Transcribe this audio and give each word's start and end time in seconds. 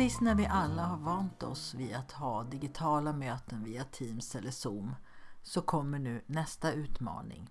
Precis 0.00 0.20
när 0.20 0.34
vi 0.34 0.46
alla 0.46 0.84
har 0.84 0.96
vant 0.96 1.42
oss 1.42 1.74
vid 1.74 1.94
att 1.94 2.12
ha 2.12 2.44
digitala 2.44 3.12
möten 3.12 3.64
via 3.64 3.84
Teams 3.84 4.34
eller 4.34 4.50
Zoom 4.50 4.94
så 5.42 5.62
kommer 5.62 5.98
nu 5.98 6.22
nästa 6.26 6.72
utmaning. 6.72 7.50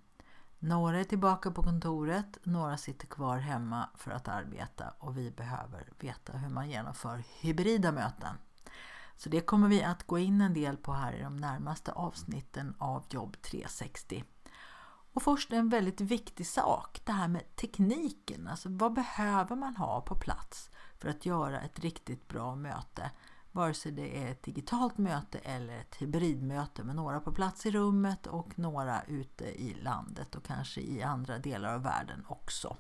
Några 0.60 1.00
är 1.00 1.04
tillbaka 1.04 1.52
på 1.52 1.64
kontoret, 1.64 2.38
några 2.44 2.78
sitter 2.78 3.08
kvar 3.08 3.38
hemma 3.38 3.90
för 3.96 4.12
att 4.12 4.28
arbeta 4.28 4.94
och 5.00 5.18
vi 5.18 5.32
behöver 5.32 5.94
veta 6.00 6.38
hur 6.38 6.50
man 6.50 6.70
genomför 6.70 7.24
hybrida 7.42 7.92
möten. 7.92 8.36
Så 9.18 9.30
det 9.30 9.42
kommer 9.42 9.68
vi 9.68 9.84
att 9.84 10.08
gå 10.08 10.20
in 10.20 10.42
en 10.42 10.54
del 10.54 10.78
på 10.78 10.94
här 10.94 11.14
i 11.14 11.22
de 11.22 11.38
närmaste 11.38 11.92
avsnitten 11.92 12.76
av 12.78 13.06
Jobb 13.10 13.42
360. 13.42 14.24
Och 15.14 15.24
först 15.24 15.54
en 15.54 15.70
väldigt 15.70 16.02
viktig 16.02 16.48
sak, 16.48 17.02
det 17.04 17.12
här 17.12 17.28
med 17.28 17.56
tekniken. 17.56 18.48
Alltså 18.48 18.70
vad 18.70 18.94
behöver 18.94 19.56
man 19.56 19.76
ha 19.76 20.02
på 20.02 20.16
plats 20.16 20.69
för 21.00 21.10
att 21.10 21.26
göra 21.26 21.62
ett 21.62 21.80
riktigt 21.80 22.28
bra 22.28 22.56
möte? 22.56 23.12
Vare 23.52 23.74
sig 23.74 23.92
det 23.92 24.24
är 24.24 24.32
ett 24.32 24.44
digitalt 24.44 24.98
möte 24.98 25.40
eller 25.40 25.78
ett 25.80 25.96
hybridmöte 25.96 26.84
med 26.84 26.96
några 26.96 27.20
på 27.20 27.32
plats 27.32 27.66
i 27.66 27.72
rummet 27.72 28.28
och 28.28 28.60
några 28.60 29.04
ute 29.04 29.46
i 29.46 29.74
landet 29.74 30.36
och 30.36 30.44
kanske 30.44 30.82
i 30.82 31.04
andra 31.04 31.38
delar 31.38 31.74
av 31.74 31.84
världen 31.84 32.26
också. 32.28 32.78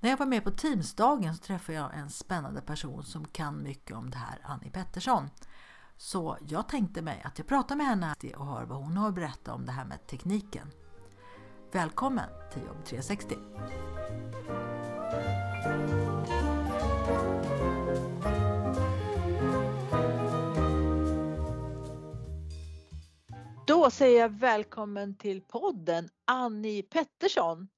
När 0.00 0.10
jag 0.10 0.16
var 0.16 0.26
med 0.26 0.44
på 0.44 0.50
Teamsdagen 0.50 1.34
så 1.36 1.42
träffade 1.42 1.78
jag 1.78 1.94
en 1.94 2.10
spännande 2.10 2.60
person 2.60 3.04
som 3.04 3.24
kan 3.24 3.62
mycket 3.62 3.96
om 3.96 4.10
det 4.10 4.18
här, 4.18 4.38
Annie 4.42 4.70
Pettersson. 4.70 5.30
Så 5.96 6.36
jag 6.48 6.68
tänkte 6.68 7.02
mig 7.02 7.22
att 7.24 7.38
jag 7.38 7.46
pratar 7.46 7.76
med 7.76 7.86
henne 7.86 8.14
och 8.36 8.46
hör 8.46 8.64
vad 8.64 8.78
hon 8.78 8.96
har 8.96 9.08
att 9.08 9.14
berätta 9.14 9.54
om 9.54 9.66
det 9.66 9.72
här 9.72 9.84
med 9.84 10.06
tekniken. 10.06 10.70
Välkommen 11.72 12.28
till 12.52 12.62
Jobb 12.62 12.84
360! 12.84 13.36
Då 23.70 23.90
säger 23.90 24.20
jag 24.20 24.28
välkommen 24.28 25.16
till 25.16 25.40
podden 25.40 26.08
Annie 26.24 26.82
Pettersson. 26.82 27.68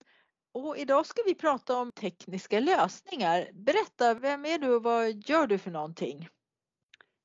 Och 0.52 0.76
idag 0.78 1.06
ska 1.06 1.22
vi 1.26 1.34
prata 1.34 1.76
om 1.76 1.92
tekniska 1.92 2.60
lösningar. 2.60 3.48
Berätta, 3.52 4.14
vem 4.14 4.44
är 4.44 4.58
du 4.58 4.74
och 4.74 4.82
vad 4.82 5.28
gör 5.28 5.46
du 5.46 5.58
för 5.58 5.70
någonting? 5.70 6.28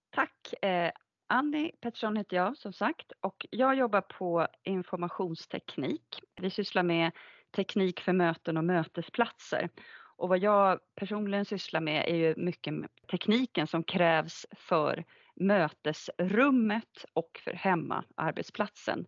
Tack! 0.09 0.53
Eh, 0.61 0.91
Annie 1.27 1.71
Pettersson 1.81 2.17
heter 2.17 2.37
jag 2.37 2.57
som 2.57 2.73
sagt 2.73 3.11
och 3.21 3.45
jag 3.49 3.75
jobbar 3.75 4.01
på 4.01 4.47
informationsteknik. 4.63 6.21
Vi 6.41 6.49
sysslar 6.49 6.83
med 6.83 7.11
teknik 7.55 7.99
för 7.99 8.13
möten 8.13 8.57
och 8.57 8.63
mötesplatser. 8.63 9.69
Och 10.17 10.29
vad 10.29 10.39
jag 10.39 10.79
personligen 10.95 11.45
sysslar 11.45 11.81
med 11.81 12.05
är 12.07 12.15
ju 12.15 12.35
mycket 12.37 12.73
tekniken 13.11 13.67
som 13.67 13.83
krävs 13.83 14.45
för 14.55 15.05
mötesrummet 15.39 17.05
och 17.13 17.41
för 17.43 17.53
hemmaarbetsplatsen. 17.53 19.05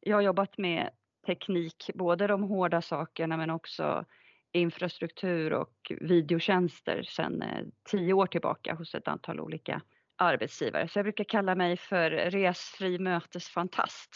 Jag 0.00 0.16
har 0.16 0.22
jobbat 0.22 0.58
med 0.58 0.90
teknik, 1.26 1.90
både 1.94 2.26
de 2.26 2.42
hårda 2.42 2.82
sakerna 2.82 3.36
men 3.36 3.50
också 3.50 4.04
infrastruktur 4.52 5.52
och 5.52 5.92
videotjänster 6.00 7.02
sedan 7.02 7.42
eh, 7.42 7.64
tio 7.90 8.12
år 8.12 8.26
tillbaka 8.26 8.74
hos 8.74 8.94
ett 8.94 9.08
antal 9.08 9.40
olika 9.40 9.82
arbetsgivare. 10.16 10.88
Så 10.88 10.98
jag 10.98 11.04
brukar 11.04 11.24
kalla 11.24 11.54
mig 11.54 11.76
för 11.76 12.10
resfri 12.10 12.98
mötesfantast. 12.98 14.10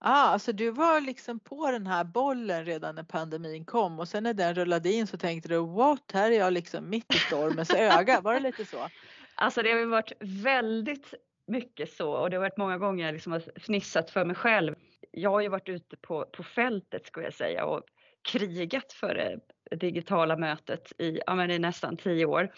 Ah, 0.00 0.28
alltså 0.28 0.52
du 0.52 0.70
var 0.70 1.00
liksom 1.00 1.40
på 1.40 1.70
den 1.70 1.86
här 1.86 2.04
bollen 2.04 2.64
redan 2.64 2.94
när 2.94 3.02
pandemin 3.02 3.64
kom 3.64 4.00
och 4.00 4.08
sen 4.08 4.22
när 4.22 4.34
den 4.34 4.54
rullade 4.54 4.92
in 4.92 5.06
så 5.06 5.18
tänkte 5.18 5.48
du 5.48 5.58
what, 5.58 6.12
här 6.12 6.30
är 6.30 6.38
jag 6.38 6.52
liksom 6.52 6.90
mitt 6.90 7.14
i 7.14 7.18
stormens 7.18 7.70
öga. 7.70 8.20
Var 8.20 8.34
det 8.34 8.40
lite 8.40 8.64
så? 8.64 8.88
Alltså 9.40 9.62
det 9.62 9.72
har 9.72 9.86
varit 9.86 10.12
väldigt 10.20 11.14
mycket 11.46 11.92
så 11.92 12.12
och 12.12 12.30
det 12.30 12.36
har 12.36 12.40
varit 12.40 12.56
många 12.56 12.78
gånger 12.78 13.04
jag 13.04 13.12
liksom 13.12 13.32
har 13.32 13.42
fnissat 13.60 14.10
för 14.10 14.24
mig 14.24 14.36
själv. 14.36 14.74
Jag 15.10 15.30
har 15.30 15.40
ju 15.40 15.48
varit 15.48 15.68
ute 15.68 15.96
på, 15.96 16.24
på 16.24 16.42
fältet 16.42 17.06
skulle 17.06 17.26
jag 17.26 17.34
säga 17.34 17.64
och 17.64 17.82
krigat 18.32 18.92
för 18.92 19.40
det 19.70 19.76
digitala 19.76 20.36
mötet 20.36 20.92
i, 20.98 21.20
ja, 21.26 21.34
men 21.34 21.50
i 21.50 21.58
nästan 21.58 21.96
tio 21.96 22.26
år. 22.26 22.52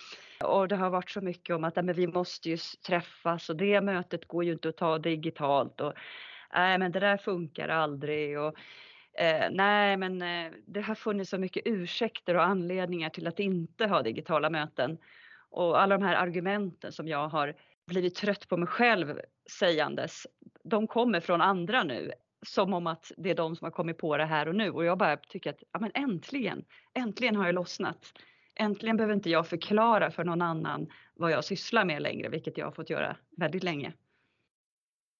Och 0.44 0.68
det 0.68 0.76
har 0.76 0.90
varit 0.90 1.10
så 1.10 1.20
mycket 1.20 1.56
om 1.56 1.64
att 1.64 1.76
ja, 1.76 1.82
men 1.82 1.94
vi 1.94 2.06
måste 2.06 2.50
ju 2.50 2.56
träffas 2.86 3.50
och 3.50 3.56
det 3.56 3.80
mötet 3.80 4.28
går 4.28 4.44
ju 4.44 4.52
inte 4.52 4.68
att 4.68 4.76
ta 4.76 4.98
digitalt. 4.98 5.80
Och, 5.80 5.92
nej 6.54 6.78
men 6.78 6.92
det 6.92 7.00
där 7.00 7.16
funkar 7.16 7.68
aldrig. 7.68 8.38
Och, 8.38 8.54
eh, 9.18 9.50
nej 9.50 9.96
men 9.96 10.22
eh, 10.22 10.52
det 10.66 10.80
har 10.80 10.94
funnits 10.94 11.30
så 11.30 11.38
mycket 11.38 11.62
ursäkter 11.66 12.36
och 12.36 12.44
anledningar 12.44 13.10
till 13.10 13.26
att 13.26 13.40
inte 13.40 13.86
ha 13.86 14.02
digitala 14.02 14.50
möten. 14.50 14.98
Och 15.50 15.80
alla 15.80 15.98
de 15.98 16.04
här 16.04 16.14
argumenten 16.14 16.92
som 16.92 17.08
jag 17.08 17.28
har 17.28 17.54
blivit 17.86 18.14
trött 18.14 18.48
på 18.48 18.56
mig 18.56 18.68
själv 18.68 19.20
sägandes, 19.58 20.26
de 20.64 20.86
kommer 20.86 21.20
från 21.20 21.40
andra 21.40 21.82
nu. 21.82 22.12
Som 22.46 22.74
om 22.74 22.86
att 22.86 23.12
det 23.16 23.30
är 23.30 23.34
de 23.34 23.56
som 23.56 23.64
har 23.64 23.70
kommit 23.70 23.98
på 23.98 24.16
det 24.16 24.24
här 24.24 24.48
och 24.48 24.54
nu 24.54 24.70
och 24.70 24.84
jag 24.84 24.98
bara 24.98 25.16
tycker 25.16 25.50
att 25.50 25.62
ja, 25.72 25.80
men 25.80 25.90
äntligen, 25.94 26.64
äntligen 26.94 27.36
har 27.36 27.46
jag 27.46 27.54
lossnat. 27.54 28.12
Äntligen 28.54 28.96
behöver 28.96 29.14
inte 29.14 29.30
jag 29.30 29.46
förklara 29.48 30.10
för 30.10 30.24
någon 30.24 30.42
annan 30.42 30.92
vad 31.14 31.30
jag 31.30 31.44
sysslar 31.44 31.84
med 31.84 32.02
längre, 32.02 32.28
vilket 32.28 32.58
jag 32.58 32.66
har 32.66 32.72
fått 32.72 32.90
göra 32.90 33.16
väldigt 33.36 33.62
länge. 33.62 33.92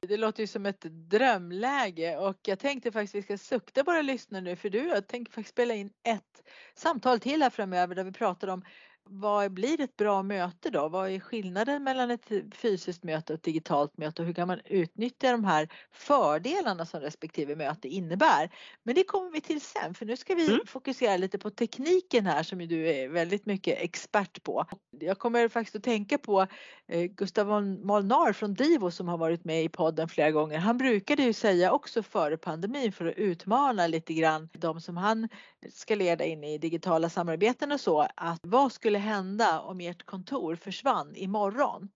Det 0.09 0.17
låter 0.17 0.43
ju 0.43 0.47
som 0.47 0.67
ett 0.67 0.81
drömläge 0.81 2.17
och 2.17 2.39
jag 2.43 2.59
tänkte 2.59 2.93
faktiskt 2.93 3.15
vi 3.15 3.23
ska 3.23 3.39
sukta 3.39 3.83
våra 3.83 4.03
lyssnare 4.03 4.43
nu 4.43 4.57
för 4.57 4.71
du, 4.71 4.89
jag 4.89 5.07
tänker 5.07 5.33
faktiskt 5.33 5.55
spela 5.55 5.75
in 5.75 5.91
ett 6.03 6.49
samtal 6.75 7.21
till 7.21 7.43
här 7.43 7.51
framöver 7.51 7.95
där 7.95 8.05
vi 8.05 8.13
pratar 8.13 8.49
om 8.49 8.65
vad 9.05 9.53
blir 9.53 9.81
ett 9.81 9.97
bra 9.97 10.23
möte 10.23 10.71
då? 10.71 10.89
Vad 10.89 11.11
är 11.11 11.21
skillnaden 11.21 11.85
mellan 11.85 12.11
ett 12.11 12.31
fysiskt 12.55 13.05
möte 13.05 13.33
och 13.33 13.39
ett 13.39 13.45
digitalt 13.45 13.99
möte 13.99 14.23
och 14.23 14.27
hur 14.27 14.35
kan 14.35 14.49
man 14.49 14.61
utnyttja 14.65 15.33
de 15.33 15.45
här 15.45 15.69
fördelarna 15.93 16.87
som 16.87 17.01
respektive 17.01 17.57
möte 17.57 17.89
innebär? 17.89 18.51
Men 18.83 18.95
det 18.95 19.05
kommer 19.05 19.31
vi 19.31 19.41
till 19.41 19.61
sen 19.61 19.95
för 19.95 20.07
nu 20.07 20.17
ska 20.17 20.35
vi 20.35 20.49
mm. 20.49 20.61
fokusera 20.67 21.17
lite 21.17 21.39
på 21.39 21.51
tekniken 21.51 22.27
här 22.27 22.43
som 22.43 22.59
du 22.59 22.89
är 22.89 23.09
väldigt 23.09 23.47
mycket 23.47 23.79
expert 23.79 24.43
på. 24.43 24.67
Jag 25.01 25.19
kommer 25.19 25.49
faktiskt 25.49 25.77
att 25.77 25.83
tänka 25.83 26.19
på 26.19 26.47
eh, 26.89 27.03
Gustav 27.03 27.47
Molnar 27.63 28.33
från 28.33 28.55
Divo 28.55 28.91
som 28.91 29.09
har 29.09 29.19
varit 29.19 29.45
med 29.45 29.65
i 29.65 29.69
podden 29.69 30.09
flera 30.09 30.31
gånger. 30.31 30.59
Han 30.59 30.79
brukade 30.79 31.23
ju 31.23 31.33
säga 31.33 31.73
också 31.73 32.03
före 32.03 32.37
pandemin 32.37 32.93
för 32.93 33.07
att 33.07 33.17
utmana 33.17 33.87
lite 33.87 34.15
grann 34.15 34.49
de 34.53 34.81
som 34.81 34.97
han 34.97 35.29
ska 35.73 35.95
leda 35.95 36.25
in 36.25 36.45
i 36.45 36.59
digitala 36.59 37.09
samarbeten 37.09 37.73
och 37.73 37.81
så 37.81 38.07
att 38.17 38.41
vad 38.43 38.73
skulle 38.73 39.00
hända 39.01 39.61
om 39.61 39.81
ert 39.81 40.07
kontor 40.07 40.57
försvann 40.57 41.17
imorgon? 41.17 41.89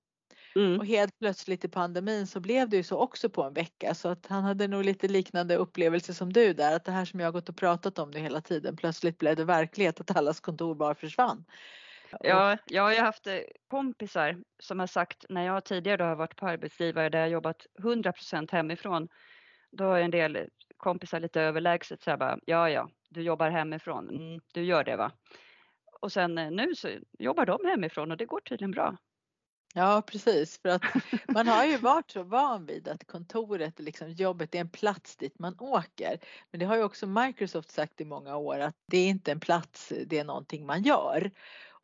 Mm. 0.56 0.78
Och 0.78 0.86
helt 0.86 1.18
plötsligt 1.18 1.64
i 1.64 1.68
pandemin 1.68 2.26
så 2.26 2.40
blev 2.40 2.68
det 2.68 2.76
ju 2.76 2.82
så 2.82 2.98
också 2.98 3.30
på 3.30 3.42
en 3.42 3.54
vecka 3.54 3.94
så 3.94 4.08
att 4.08 4.26
han 4.26 4.44
hade 4.44 4.68
nog 4.68 4.84
lite 4.84 5.08
liknande 5.08 5.56
upplevelse 5.56 6.14
som 6.14 6.32
du 6.32 6.52
där 6.52 6.76
att 6.76 6.84
det 6.84 6.92
här 6.92 7.04
som 7.04 7.20
jag 7.20 7.32
gått 7.32 7.48
och 7.48 7.56
pratat 7.56 7.98
om 7.98 8.10
det 8.10 8.20
hela 8.20 8.40
tiden 8.40 8.76
plötsligt 8.76 9.18
blev 9.18 9.36
det 9.36 9.44
verklighet 9.44 10.00
att 10.00 10.16
allas 10.16 10.40
kontor 10.40 10.74
bara 10.74 10.94
försvann. 10.94 11.44
Ja, 12.20 12.58
jag 12.66 12.82
har 12.82 12.92
ju 12.92 12.98
haft 12.98 13.26
eh, 13.26 13.38
kompisar 13.68 14.36
som 14.58 14.80
har 14.80 14.86
sagt 14.86 15.24
när 15.28 15.46
jag 15.46 15.64
tidigare 15.64 16.02
har 16.02 16.16
varit 16.16 16.36
på 16.36 16.46
arbetsgivare 16.46 17.08
där 17.08 17.18
jag 17.18 17.28
jobbat 17.28 17.66
100% 17.78 18.52
hemifrån. 18.52 19.08
Då 19.70 19.84
har 19.84 19.98
en 19.98 20.10
del 20.10 20.38
kompisar 20.76 21.20
lite 21.20 21.40
överlägset 21.40 22.02
så 22.02 22.10
här 22.10 22.16
bara, 22.16 22.38
ja 22.46 22.70
ja, 22.70 22.88
du 23.10 23.22
jobbar 23.22 23.50
hemifrån, 23.50 24.10
mm, 24.10 24.40
du 24.54 24.64
gör 24.64 24.84
det 24.84 24.96
va? 24.96 25.12
Och 26.04 26.12
sen 26.12 26.38
eh, 26.38 26.50
nu 26.50 26.74
så 26.74 26.88
jobbar 27.18 27.46
de 27.46 27.58
hemifrån 27.64 28.10
och 28.10 28.16
det 28.16 28.26
går 28.26 28.40
tydligen 28.40 28.70
bra. 28.70 28.96
Ja 29.74 30.02
precis 30.06 30.58
för 30.62 30.68
att 30.68 30.82
man 31.28 31.48
har 31.48 31.64
ju 31.64 31.76
varit 31.76 32.10
så 32.10 32.22
van 32.22 32.66
vid 32.66 32.88
att 32.88 33.06
kontoret, 33.06 33.80
liksom 33.80 34.10
jobbet 34.10 34.54
är 34.54 34.58
en 34.58 34.68
plats 34.68 35.16
dit 35.16 35.38
man 35.38 35.56
åker. 35.58 36.18
Men 36.50 36.60
det 36.60 36.66
har 36.66 36.76
ju 36.76 36.82
också 36.82 37.06
Microsoft 37.06 37.70
sagt 37.70 38.00
i 38.00 38.04
många 38.04 38.36
år 38.36 38.58
att 38.58 38.76
det 38.86 38.98
är 38.98 39.08
inte 39.08 39.32
en 39.32 39.40
plats, 39.40 39.92
det 40.06 40.18
är 40.18 40.24
någonting 40.24 40.66
man 40.66 40.82
gör. 40.82 41.30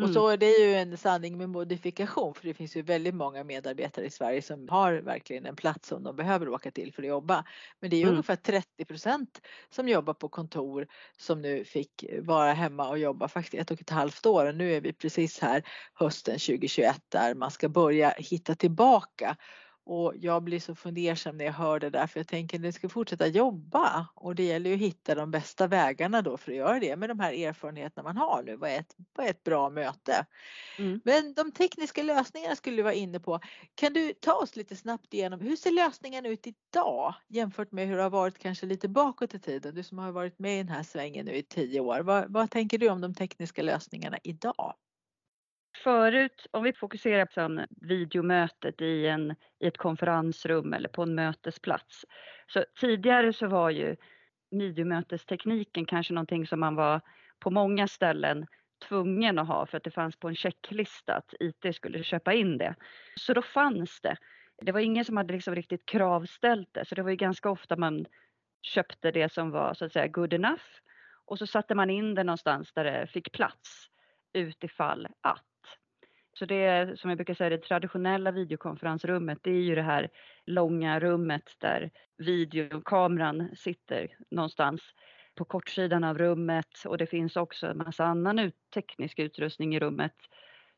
Och 0.03 0.09
mm. 0.09 0.15
så 0.15 0.29
är 0.29 0.37
det 0.37 0.51
ju 0.51 0.75
en 0.75 0.97
sanning 0.97 1.39
med 1.39 1.49
modifikation 1.49 2.35
för 2.35 2.47
det 2.47 2.55
finns 2.55 2.77
ju 2.77 2.83
väldigt 2.83 3.15
många 3.15 3.45
medarbetare 3.45 4.07
i 4.07 4.11
Sverige 4.11 4.43
som 4.43 4.69
har 4.69 4.93
verkligen 4.93 5.47
en 5.47 5.57
plats 5.57 5.89
som 5.89 6.03
de 6.03 6.17
behöver 6.17 6.49
åka 6.49 6.71
till 6.71 6.93
för 6.93 7.03
att 7.03 7.09
jobba. 7.09 7.45
Men 7.81 7.91
det 7.91 7.97
är 7.97 7.99
ju 7.99 8.03
mm. 8.03 8.13
ungefär 8.15 8.37
30 8.37 8.85
procent 8.85 9.41
som 9.71 9.89
jobbar 9.89 10.15
på 10.15 10.29
kontor 10.29 10.87
som 11.17 11.43
nu 11.43 11.65
fick 11.65 12.05
vara 12.21 12.53
hemma 12.53 12.89
och 12.89 12.99
jobba 12.99 13.29
faktiskt 13.29 13.63
ett 13.63 13.71
och 13.71 13.81
ett 13.81 13.91
halvt 13.91 14.27
år 14.27 14.47
och 14.47 14.55
nu 14.55 14.73
är 14.73 14.81
vi 14.81 14.93
precis 14.93 15.39
här 15.39 15.63
hösten 15.95 16.39
2021 16.39 17.03
där 17.09 17.35
man 17.35 17.51
ska 17.51 17.69
börja 17.69 18.11
hitta 18.11 18.55
tillbaka 18.55 19.37
Och 19.85 20.13
jag 20.17 20.43
blir 20.43 20.61
så 20.61 20.75
fundersam 20.75 21.37
när 21.37 21.45
jag 21.45 21.53
hör 21.53 21.81
det 21.81 21.91
där 21.91 22.07
för 22.07 22.21
jag 22.21 22.29
tänker 22.29 22.57
att 22.57 22.63
ni 22.63 22.73
ska 22.73 22.89
fortsätta 22.89 23.27
jobba 23.27 24.07
och 24.15 24.35
det 24.35 24.43
gäller 24.43 24.71
ju 24.71 24.77
att 24.77 24.83
hitta 24.83 25.15
de 25.15 25.31
bästa 25.31 25.67
vägarna 25.67 26.23
då 26.23 26.37
för 26.37 26.53
att 26.53 26.59
göra 26.59 26.81
det 26.81 26.97
med 26.97 27.11
de 27.11 27.21
här 27.21 27.33
erfarenheterna 27.33 28.03
man 28.03 28.17
har 28.17 28.43
nu. 28.43 28.57
Vad 28.57 28.71
är 28.71 28.79
ett, 28.79 28.97
vad 29.13 29.27
är 29.27 29.31
ett 29.31 29.43
bra 29.43 29.71
möte? 29.71 30.27
Mm. 30.79 31.01
Men 31.05 31.35
de 31.35 31.53
tekniska 31.53 32.03
lösningarna 32.03 32.57
skulle 32.57 32.77
du 32.77 32.83
vara 32.83 32.95
inne 32.95 33.21
på. 33.21 33.41
Kan 33.75 33.93
du 33.93 34.13
ta 34.13 34.33
oss 34.33 34.57
lite 34.57 34.77
snabbt 34.77 35.15
igenom 35.15 35.41
hur 35.41 35.57
ser 35.57 35.71
lösningen 35.71 36.27
ut 36.27 36.47
idag 36.47 37.15
jämfört 37.29 37.73
med 37.73 37.89
hur 37.89 37.97
det 37.97 38.03
har 38.03 38.11
varit 38.11 38.39
kanske 38.39 38.67
lite 38.67 38.89
bakåt 38.89 39.35
i 39.35 39.39
tiden? 39.39 39.75
Du 39.75 39.83
som 39.83 39.99
har 39.99 40.13
varit 40.13 40.39
med 40.39 40.55
i 40.55 40.63
den 40.63 40.69
här 40.69 40.83
svängen 40.83 41.27
nu 41.27 41.33
i 41.35 41.43
tio 41.43 41.81
år. 41.81 42.01
Vad, 42.01 42.33
vad 42.33 42.51
tänker 42.51 42.79
du 42.79 42.89
om 42.89 43.01
de 43.01 43.15
tekniska 43.15 43.63
lösningarna 43.63 44.19
idag? 44.23 44.75
Förut, 45.83 46.47
om 46.51 46.63
vi 46.63 46.73
fokuserar 46.73 47.27
på 47.27 47.67
videomötet 47.81 48.81
i, 48.81 49.07
en, 49.07 49.31
i 49.59 49.67
ett 49.67 49.79
konferensrum 49.79 50.73
eller 50.73 50.89
på 50.89 51.03
en 51.03 51.15
mötesplats. 51.15 52.07
Så 52.47 52.65
tidigare 52.81 53.33
så 53.33 53.47
var 53.47 53.71
ju 53.71 53.97
videomötestekniken 54.51 55.87
kanske 55.87 56.15
någonting 56.15 56.47
som 56.47 56.61
man 56.61 56.75
var 56.75 57.01
på 57.39 57.51
många 57.51 57.89
ställen 57.89 58.47
tvungen 58.89 59.39
att 59.39 59.49
ha 59.49 59.67
för 59.67 59.77
att 59.77 59.85
det 59.85 59.91
fanns 59.91 60.17
på 60.17 60.29
en 60.29 60.35
checklista 60.35 61.15
att 61.15 61.35
IT 61.41 61.77
skulle 61.77 62.03
köpa 62.03 62.35
in 62.35 62.59
det. 62.59 62.75
Så 63.17 63.35
då 63.35 63.43
fanns 63.43 64.01
det. 64.01 64.17
Det 64.63 64.73
var 64.73 64.81
ingen 64.81 65.05
som 65.05 65.17
hade 65.17 65.35
liksom 65.35 65.55
riktigt 65.55 65.87
kravställt 65.87 66.69
det 66.73 66.85
så 66.85 66.95
det 66.95 67.03
var 67.03 67.11
ju 67.11 67.17
ganska 67.17 67.51
ofta 67.51 67.77
man 67.77 68.07
köpte 68.63 69.11
det 69.11 69.33
som 69.33 69.51
var 69.51 69.75
så 69.75 69.85
att 69.85 69.93
säga 69.93 70.09
good 70.09 70.33
enough 70.33 70.65
och 71.25 71.39
så 71.39 71.47
satte 71.47 71.75
man 71.75 71.91
in 71.91 72.15
det 72.15 72.25
någonstans 72.25 72.73
där 72.73 72.85
det 72.85 73.07
fick 73.07 73.33
plats 73.33 73.91
utifall 74.33 75.09
att. 75.21 75.50
Så 76.41 76.47
det 76.47 76.65
är 76.65 76.97
som 76.97 77.11
jag 77.11 77.19
brukar 77.19 77.35
säga 77.35 77.51
det 77.51 77.59
traditionella 77.59 78.31
videokonferensrummet 78.31 79.39
det 79.43 79.51
är 79.51 79.63
ju 79.63 79.75
det 79.75 79.83
här 79.83 80.09
långa 80.47 81.01
rummet 81.01 81.57
där 81.59 81.91
videokameran 82.19 83.57
sitter 83.57 84.09
någonstans 84.31 84.83
på 85.35 85.45
kortsidan 85.45 86.05
av 86.05 86.19
rummet 86.19 86.85
och 86.87 86.99
det 86.99 87.07
finns 87.07 87.37
också 87.37 87.67
en 87.67 87.79
massa 87.79 88.05
annan 88.05 88.53
teknisk 88.75 89.19
utrustning 89.19 89.75
i 89.75 89.81
rummet 89.81 90.15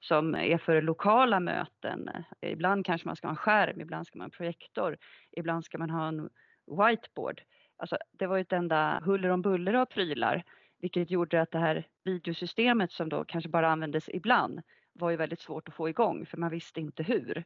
som 0.00 0.34
är 0.34 0.58
för 0.58 0.82
lokala 0.82 1.40
möten. 1.40 2.10
Ibland 2.40 2.86
kanske 2.86 3.08
man 3.08 3.16
ska 3.16 3.26
ha 3.26 3.32
en 3.32 3.36
skärm, 3.36 3.80
ibland 3.80 4.06
ska 4.06 4.18
man 4.18 4.22
ha 4.22 4.26
en 4.26 4.30
projektor, 4.30 4.96
ibland 5.36 5.64
ska 5.64 5.78
man 5.78 5.90
ha 5.90 6.08
en 6.08 6.30
whiteboard. 6.66 7.42
Alltså, 7.76 7.96
det 8.12 8.26
var 8.26 8.36
ju 8.36 8.42
ett 8.42 8.52
enda 8.52 9.00
huller 9.04 9.28
om 9.28 9.42
buller 9.42 9.74
av 9.74 9.86
prylar, 9.86 10.44
vilket 10.80 11.10
gjorde 11.10 11.40
att 11.40 11.50
det 11.50 11.58
här 11.58 11.86
videosystemet 12.04 12.92
som 12.92 13.08
då 13.08 13.24
kanske 13.24 13.50
bara 13.50 13.70
användes 13.70 14.08
ibland 14.08 14.60
var 14.92 15.10
ju 15.10 15.16
väldigt 15.16 15.40
svårt 15.40 15.68
att 15.68 15.74
få 15.74 15.88
igång 15.88 16.26
för 16.26 16.36
man 16.36 16.50
visste 16.50 16.80
inte 16.80 17.02
hur. 17.02 17.44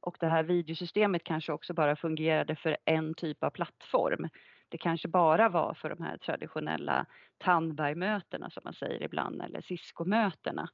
Och 0.00 0.16
det 0.20 0.28
här 0.28 0.42
videosystemet 0.42 1.24
kanske 1.24 1.52
också 1.52 1.74
bara 1.74 1.96
fungerade 1.96 2.56
för 2.56 2.76
en 2.84 3.14
typ 3.14 3.44
av 3.44 3.50
plattform. 3.50 4.28
Det 4.68 4.78
kanske 4.78 5.08
bara 5.08 5.48
var 5.48 5.74
för 5.74 5.88
de 5.88 6.02
här 6.02 6.16
traditionella 6.16 7.06
Tandbergmötena 7.38 8.50
som 8.50 8.60
man 8.64 8.74
säger 8.74 9.02
ibland 9.02 9.42
eller 9.42 9.60
Cisco-mötena. 9.60 10.68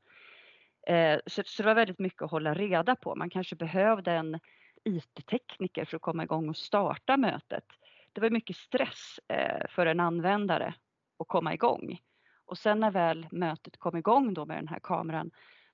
Eh, 0.87 1.19
så, 1.27 1.43
så 1.47 1.63
det 1.63 1.67
var 1.67 1.75
väldigt 1.75 1.99
mycket 1.99 2.23
att 2.23 2.31
hålla 2.31 2.55
reda 2.55 2.97
på. 2.97 3.15
Man 3.15 3.31
kanske 3.31 3.57
behövde 3.57 4.13
en 4.13 4.41
IT-tekniker 4.85 5.85
för 5.85 5.97
att 5.97 6.03
komma 6.03 6.23
igång 6.23 6.49
och 6.49 6.57
starta 6.57 7.17
mötet. 7.17 7.65
Det 8.13 8.21
var 8.21 8.31
mycket 8.31 8.57
stress 8.57 9.21
eh, 9.29 9.69
för 9.69 9.87
en 9.87 10.01
användare 10.01 10.75
att 11.19 11.29
komma 11.29 11.55
igång. 11.55 12.01
Och 12.45 12.59
sen 12.59 12.81
när 12.81 12.91
väl 12.91 13.27
mötet 13.31 13.77
kom 13.77 13.97
igång 13.97 14.35
då 14.35 14.47
med 14.47 14.57
den 14.57 14.69
här 14.69 14.81
kameran 14.83 15.31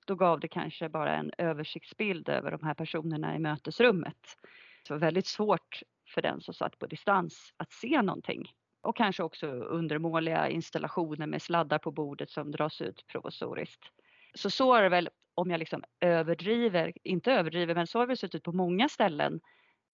då 0.09 0.15
gav 0.15 0.39
det 0.39 0.47
kanske 0.47 0.89
bara 0.89 1.15
en 1.15 1.31
översiktsbild 1.37 2.29
över 2.29 2.51
de 2.51 2.63
här 2.63 2.73
personerna 2.73 3.35
i 3.35 3.39
mötesrummet. 3.39 4.37
Det 4.87 4.93
var 4.93 4.99
väldigt 4.99 5.27
svårt 5.27 5.81
för 6.13 6.21
den 6.21 6.41
som 6.41 6.53
satt 6.53 6.79
på 6.79 6.87
distans 6.87 7.53
att 7.57 7.71
se 7.71 8.01
någonting. 8.01 8.51
Och 8.81 8.97
kanske 8.97 9.23
också 9.23 9.47
undermåliga 9.47 10.49
installationer 10.49 11.27
med 11.27 11.41
sladdar 11.41 11.77
på 11.77 11.91
bordet 11.91 12.29
som 12.29 12.51
dras 12.51 12.81
ut 12.81 13.07
provisoriskt. 13.07 13.85
Så 14.33 14.49
så 14.49 14.73
är 14.73 14.83
det 14.83 14.89
väl, 14.89 15.09
om 15.35 15.51
jag 15.51 15.59
liksom 15.59 15.83
överdriver, 15.99 16.93
inte 17.03 17.31
överdriver, 17.31 17.75
men 17.75 17.87
så 17.87 17.99
har 17.99 18.07
det 18.07 18.17
sett 18.17 18.35
ut 18.35 18.43
på 18.43 18.51
många 18.51 18.89
ställen 18.89 19.39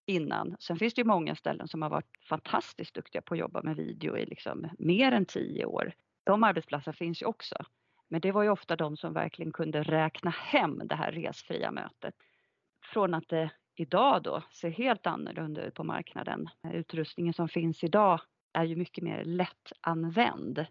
innan. 0.06 0.56
Sen 0.60 0.76
finns 0.76 0.94
det 0.94 1.00
ju 1.00 1.06
många 1.06 1.36
ställen 1.36 1.68
som 1.68 1.82
har 1.82 1.90
varit 1.90 2.10
fantastiskt 2.28 2.94
duktiga 2.94 3.22
på 3.22 3.34
att 3.34 3.40
jobba 3.40 3.62
med 3.62 3.76
video 3.76 4.16
i 4.18 4.26
liksom 4.26 4.68
mer 4.78 5.12
än 5.12 5.24
tio 5.24 5.64
år. 5.64 5.92
De 6.24 6.44
arbetsplatserna 6.44 6.92
finns 6.92 7.22
ju 7.22 7.26
också. 7.26 7.56
Men 8.08 8.20
det 8.20 8.32
var 8.32 8.42
ju 8.42 8.50
ofta 8.50 8.76
de 8.76 8.96
som 8.96 9.12
verkligen 9.12 9.52
kunde 9.52 9.82
räkna 9.82 10.30
hem 10.30 10.82
det 10.84 10.94
här 10.94 11.12
resfria 11.12 11.70
mötet. 11.70 12.14
Från 12.92 13.14
att 13.14 13.28
det 13.28 13.50
idag 13.74 14.22
då 14.22 14.42
ser 14.52 14.70
helt 14.70 15.06
annorlunda 15.06 15.62
ut 15.62 15.74
på 15.74 15.84
marknaden. 15.84 16.48
Utrustningen 16.72 17.34
som 17.34 17.48
finns 17.48 17.84
idag 17.84 18.20
är 18.52 18.64
ju 18.64 18.76
mycket 18.76 19.04
mer 19.04 19.24
lättanvänd. 19.24 20.66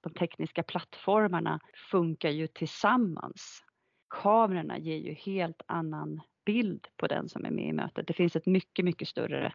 De 0.00 0.12
tekniska 0.12 0.62
plattformarna 0.62 1.60
funkar 1.90 2.30
ju 2.30 2.46
tillsammans. 2.46 3.64
Kamerorna 4.08 4.78
ger 4.78 4.96
ju 4.96 5.12
helt 5.12 5.62
annan 5.66 6.20
bild 6.44 6.86
på 6.96 7.06
den 7.06 7.28
som 7.28 7.44
är 7.44 7.50
med 7.50 7.68
i 7.68 7.72
mötet. 7.72 8.06
Det 8.06 8.12
finns 8.12 8.36
ett 8.36 8.46
mycket, 8.46 8.84
mycket 8.84 9.08
större 9.08 9.52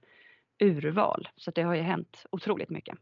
urval 0.60 1.28
så 1.36 1.52
det 1.52 1.62
har 1.62 1.76
ju 1.76 1.82
hänt 1.82 2.26
otroligt 2.32 2.70
mycket. 2.70 2.98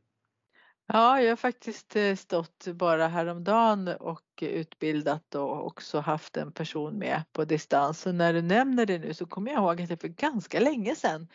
Ja, 0.96 1.22
jag 1.22 1.32
har 1.32 1.36
faktiskt 1.36 1.96
eh, 1.96 2.16
stått 2.16 2.68
bara 2.68 3.08
häromdagen 3.08 3.88
och 3.88 4.24
utbildat 4.42 5.36
och 5.36 5.66
också 5.66 6.00
haft 6.00 6.38
en 6.38 6.52
person 6.52 6.98
med 6.98 7.24
på 7.32 7.46
distans. 7.46 8.06
Och 8.06 8.16
när 8.16 8.34
du 8.34 8.42
nämner 8.42 8.86
det 8.86 9.00
nu 9.00 9.14
så 9.14 9.26
kommer 9.26 9.52
jag 9.52 9.62
ihåg 9.62 9.82
att 9.82 9.90
jag 9.90 10.02
för 10.02 10.08
ganska 10.08 10.60
länge 10.60 10.96
sedan 10.96 11.28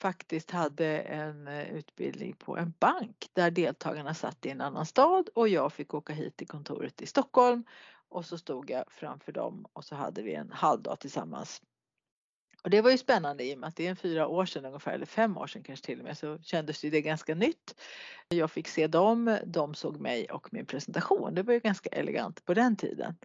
faktiskt 0.00 0.50
hade 0.50 0.98
en 0.98 1.48
eh, 1.48 1.70
utbildning 1.74 2.34
på 2.34 2.56
en 2.56 2.72
bank 2.80 3.30
där 3.32 3.50
deltagarna 3.50 4.14
satt 4.14 4.46
i 4.46 4.50
en 4.50 4.60
annan 4.60 4.86
stad 4.86 5.28
och 5.34 5.48
jag 5.48 5.72
fick 5.72 5.94
åka 5.94 6.12
hit 6.12 6.36
till 6.36 6.48
kontoret 6.48 7.02
i 7.02 7.06
Stockholm 7.06 7.64
och 8.08 8.24
så 8.24 8.38
stod 8.38 8.70
jag 8.70 8.84
framför 8.88 9.32
dem 9.32 9.66
och 9.72 9.84
så 9.84 9.94
hade 9.94 10.22
vi 10.22 10.34
en 10.34 10.50
halvdag 10.52 11.00
tillsammans 11.00 11.62
och 12.62 12.70
det 12.70 12.80
var 12.80 12.90
ju 12.90 12.98
spännande 12.98 13.44
i 13.44 13.54
och 13.54 13.58
med 13.58 13.68
att 13.68 13.76
det 13.76 13.86
är 13.86 13.90
en 13.90 13.96
fyra 13.96 14.26
år 14.26 14.46
sedan 14.46 14.64
ungefär, 14.64 14.92
eller 14.92 15.06
fem 15.06 15.36
år 15.36 15.46
sedan 15.46 15.62
kanske 15.62 15.86
till 15.86 15.98
och 15.98 16.04
med, 16.04 16.18
så 16.18 16.38
kändes 16.38 16.80
det 16.80 17.00
ganska 17.00 17.34
nytt. 17.34 17.74
Jag 18.28 18.50
fick 18.50 18.68
se 18.68 18.86
dem, 18.86 19.38
de 19.46 19.74
såg 19.74 20.00
mig 20.00 20.26
och 20.26 20.52
min 20.52 20.66
presentation. 20.66 21.34
Det 21.34 21.42
var 21.42 21.52
ju 21.52 21.60
ganska 21.60 21.90
elegant 21.90 22.44
på 22.44 22.54
den 22.54 22.76
tiden. 22.76 23.16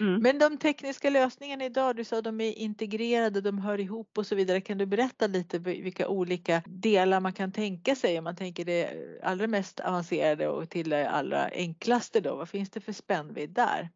Mm. 0.00 0.22
Men 0.22 0.38
de 0.38 0.58
tekniska 0.58 1.10
lösningarna 1.10 1.64
idag, 1.64 1.96
du 1.96 2.04
sa 2.04 2.22
de 2.22 2.40
är 2.40 2.58
integrerade, 2.58 3.40
de 3.40 3.58
hör 3.58 3.80
ihop 3.80 4.18
och 4.18 4.26
så 4.26 4.34
vidare. 4.34 4.60
Kan 4.60 4.78
du 4.78 4.86
berätta 4.86 5.26
lite 5.26 5.58
vilka 5.58 6.08
olika 6.08 6.62
delar 6.66 7.20
man 7.20 7.32
kan 7.32 7.52
tänka 7.52 7.96
sig 7.96 8.18
om 8.18 8.24
man 8.24 8.36
tänker 8.36 8.64
det 8.64 8.90
allra 9.22 9.46
mest 9.46 9.80
avancerade 9.80 10.48
och 10.48 10.70
till 10.70 10.90
det 10.90 11.10
allra 11.10 11.48
enklaste 11.52 12.20
då? 12.20 12.36
Vad 12.36 12.48
finns 12.48 12.70
det 12.70 12.80
för 12.80 12.92
spännvidd 12.92 13.50
där? 13.50 13.90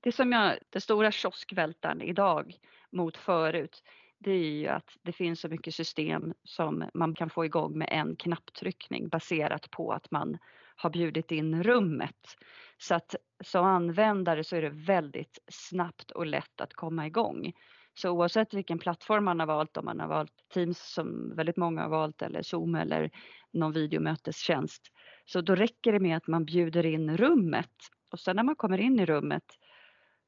Det 0.00 0.12
som 0.12 0.32
jag, 0.32 0.58
det 0.70 0.80
stora 0.80 1.12
kioskvältaren 1.12 2.02
idag 2.02 2.54
mot 2.90 3.16
förut, 3.16 3.82
det 4.18 4.30
är 4.30 4.50
ju 4.50 4.66
att 4.66 4.96
det 5.02 5.12
finns 5.12 5.40
så 5.40 5.48
mycket 5.48 5.74
system 5.74 6.34
som 6.44 6.90
man 6.94 7.14
kan 7.14 7.30
få 7.30 7.44
igång 7.44 7.78
med 7.78 7.88
en 7.90 8.16
knapptryckning 8.16 9.08
baserat 9.08 9.70
på 9.70 9.92
att 9.92 10.10
man 10.10 10.38
har 10.76 10.90
bjudit 10.90 11.30
in 11.30 11.62
rummet. 11.62 12.36
Så 12.78 12.94
att 12.94 13.14
som 13.44 13.64
användare 13.64 14.44
så 14.44 14.56
är 14.56 14.62
det 14.62 14.70
väldigt 14.70 15.38
snabbt 15.48 16.10
och 16.10 16.26
lätt 16.26 16.60
att 16.60 16.74
komma 16.74 17.06
igång. 17.06 17.52
Så 17.94 18.10
oavsett 18.10 18.54
vilken 18.54 18.78
plattform 18.78 19.24
man 19.24 19.40
har 19.40 19.46
valt, 19.46 19.76
om 19.76 19.84
man 19.84 20.00
har 20.00 20.08
valt 20.08 20.32
Teams 20.54 20.92
som 20.92 21.36
väldigt 21.36 21.56
många 21.56 21.82
har 21.82 21.88
valt 21.88 22.22
eller 22.22 22.42
Zoom 22.42 22.74
eller 22.74 23.10
någon 23.52 23.72
videomötestjänst, 23.72 24.82
så 25.24 25.40
då 25.40 25.54
räcker 25.54 25.92
det 25.92 26.00
med 26.00 26.16
att 26.16 26.26
man 26.26 26.44
bjuder 26.44 26.86
in 26.86 27.16
rummet 27.16 27.72
och 28.10 28.20
sen 28.20 28.36
när 28.36 28.42
man 28.42 28.56
kommer 28.56 28.78
in 28.78 29.00
i 29.00 29.06
rummet 29.06 29.44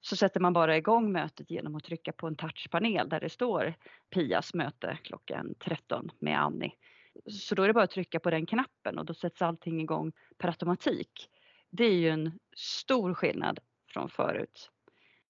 så 0.01 0.17
sätter 0.17 0.41
man 0.41 0.53
bara 0.53 0.77
igång 0.77 1.13
mötet 1.13 1.51
genom 1.51 1.77
att 1.77 1.85
trycka 1.85 2.13
på 2.13 2.27
en 2.27 2.37
touchpanel 2.37 3.09
där 3.09 3.21
det 3.21 3.31
står 3.31 3.75
Pias 4.11 4.55
möte 4.55 4.99
klockan 5.03 5.55
13 5.59 6.11
med 6.19 6.41
Annie. 6.41 6.73
Så 7.31 7.55
då 7.55 7.63
är 7.63 7.67
det 7.67 7.75
bara 7.75 7.85
att 7.85 7.91
trycka 7.91 8.21
på 8.21 8.31
den 8.31 8.47
knappen 8.47 8.99
och 8.99 9.05
då 9.05 9.15
sätts 9.15 9.43
allting 9.43 9.81
igång 9.81 10.13
per 10.39 10.49
automatik. 10.49 11.29
Det 11.71 11.85
är 11.85 11.95
ju 11.95 12.09
en 12.09 12.39
stor 12.57 13.15
skillnad 13.15 13.61
från 13.93 14.09
förut. 14.09 14.71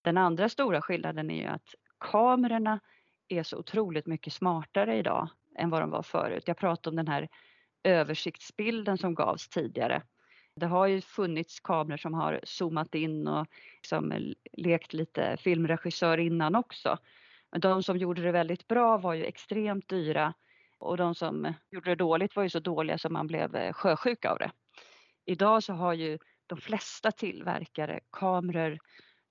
Den 0.03 0.17
andra 0.17 0.49
stora 0.49 0.83
skillnaden 0.83 1.31
är 1.31 1.43
ju 1.43 1.47
att 1.47 1.75
kamerorna 1.99 2.81
är 3.29 3.43
så 3.43 3.59
otroligt 3.59 4.07
mycket 4.07 4.33
smartare 4.33 4.97
idag 4.97 5.29
än 5.59 5.71
vad 5.71 5.83
de 5.83 5.91
var 5.91 6.03
förut. 6.03 6.43
Jag 6.47 6.57
pratade 6.57 6.93
om 6.93 6.97
den 6.97 7.09
här 7.09 7.29
översiktsbilden 7.83 8.99
som 8.99 9.15
gavs 9.15 9.49
tidigare 9.49 10.03
det 10.61 10.67
har 10.67 10.87
ju 10.87 11.01
funnits 11.01 11.61
kameror 11.61 11.97
som 11.97 12.15
har 12.15 12.41
zoomat 12.45 12.95
in 12.95 13.29
och 13.29 13.47
liksom 13.77 14.35
lekt 14.53 14.93
lite 14.93 15.37
filmregissör 15.37 16.19
innan 16.19 16.55
också. 16.55 16.99
Men 17.53 17.61
de 17.61 17.83
som 17.83 17.99
gjorde 17.99 18.23
det 18.23 18.33
väldigt 18.33 18.69
bra 18.69 18.99
var 18.99 19.15
ju 19.15 19.25
extremt 19.25 19.89
dyra 19.89 20.35
och 20.79 20.97
de 20.97 21.15
som 21.15 21.55
gjorde 21.71 21.91
det 21.91 21.95
dåligt 21.95 22.37
var 22.37 22.43
ju 22.43 22.51
så 22.51 22.61
dåliga 22.61 22.99
som 22.99 23.13
man 23.13 23.27
blev 23.27 23.57
eh, 23.57 23.73
sjösjuk 23.73 24.25
av 24.25 24.39
det. 24.39 24.51
Idag 25.25 25.63
så 25.63 25.73
har 25.73 25.95
ju 25.95 26.19
de 26.47 26.61
flesta 26.61 27.13
tillverkare 27.13 28.01
kameror 28.13 28.79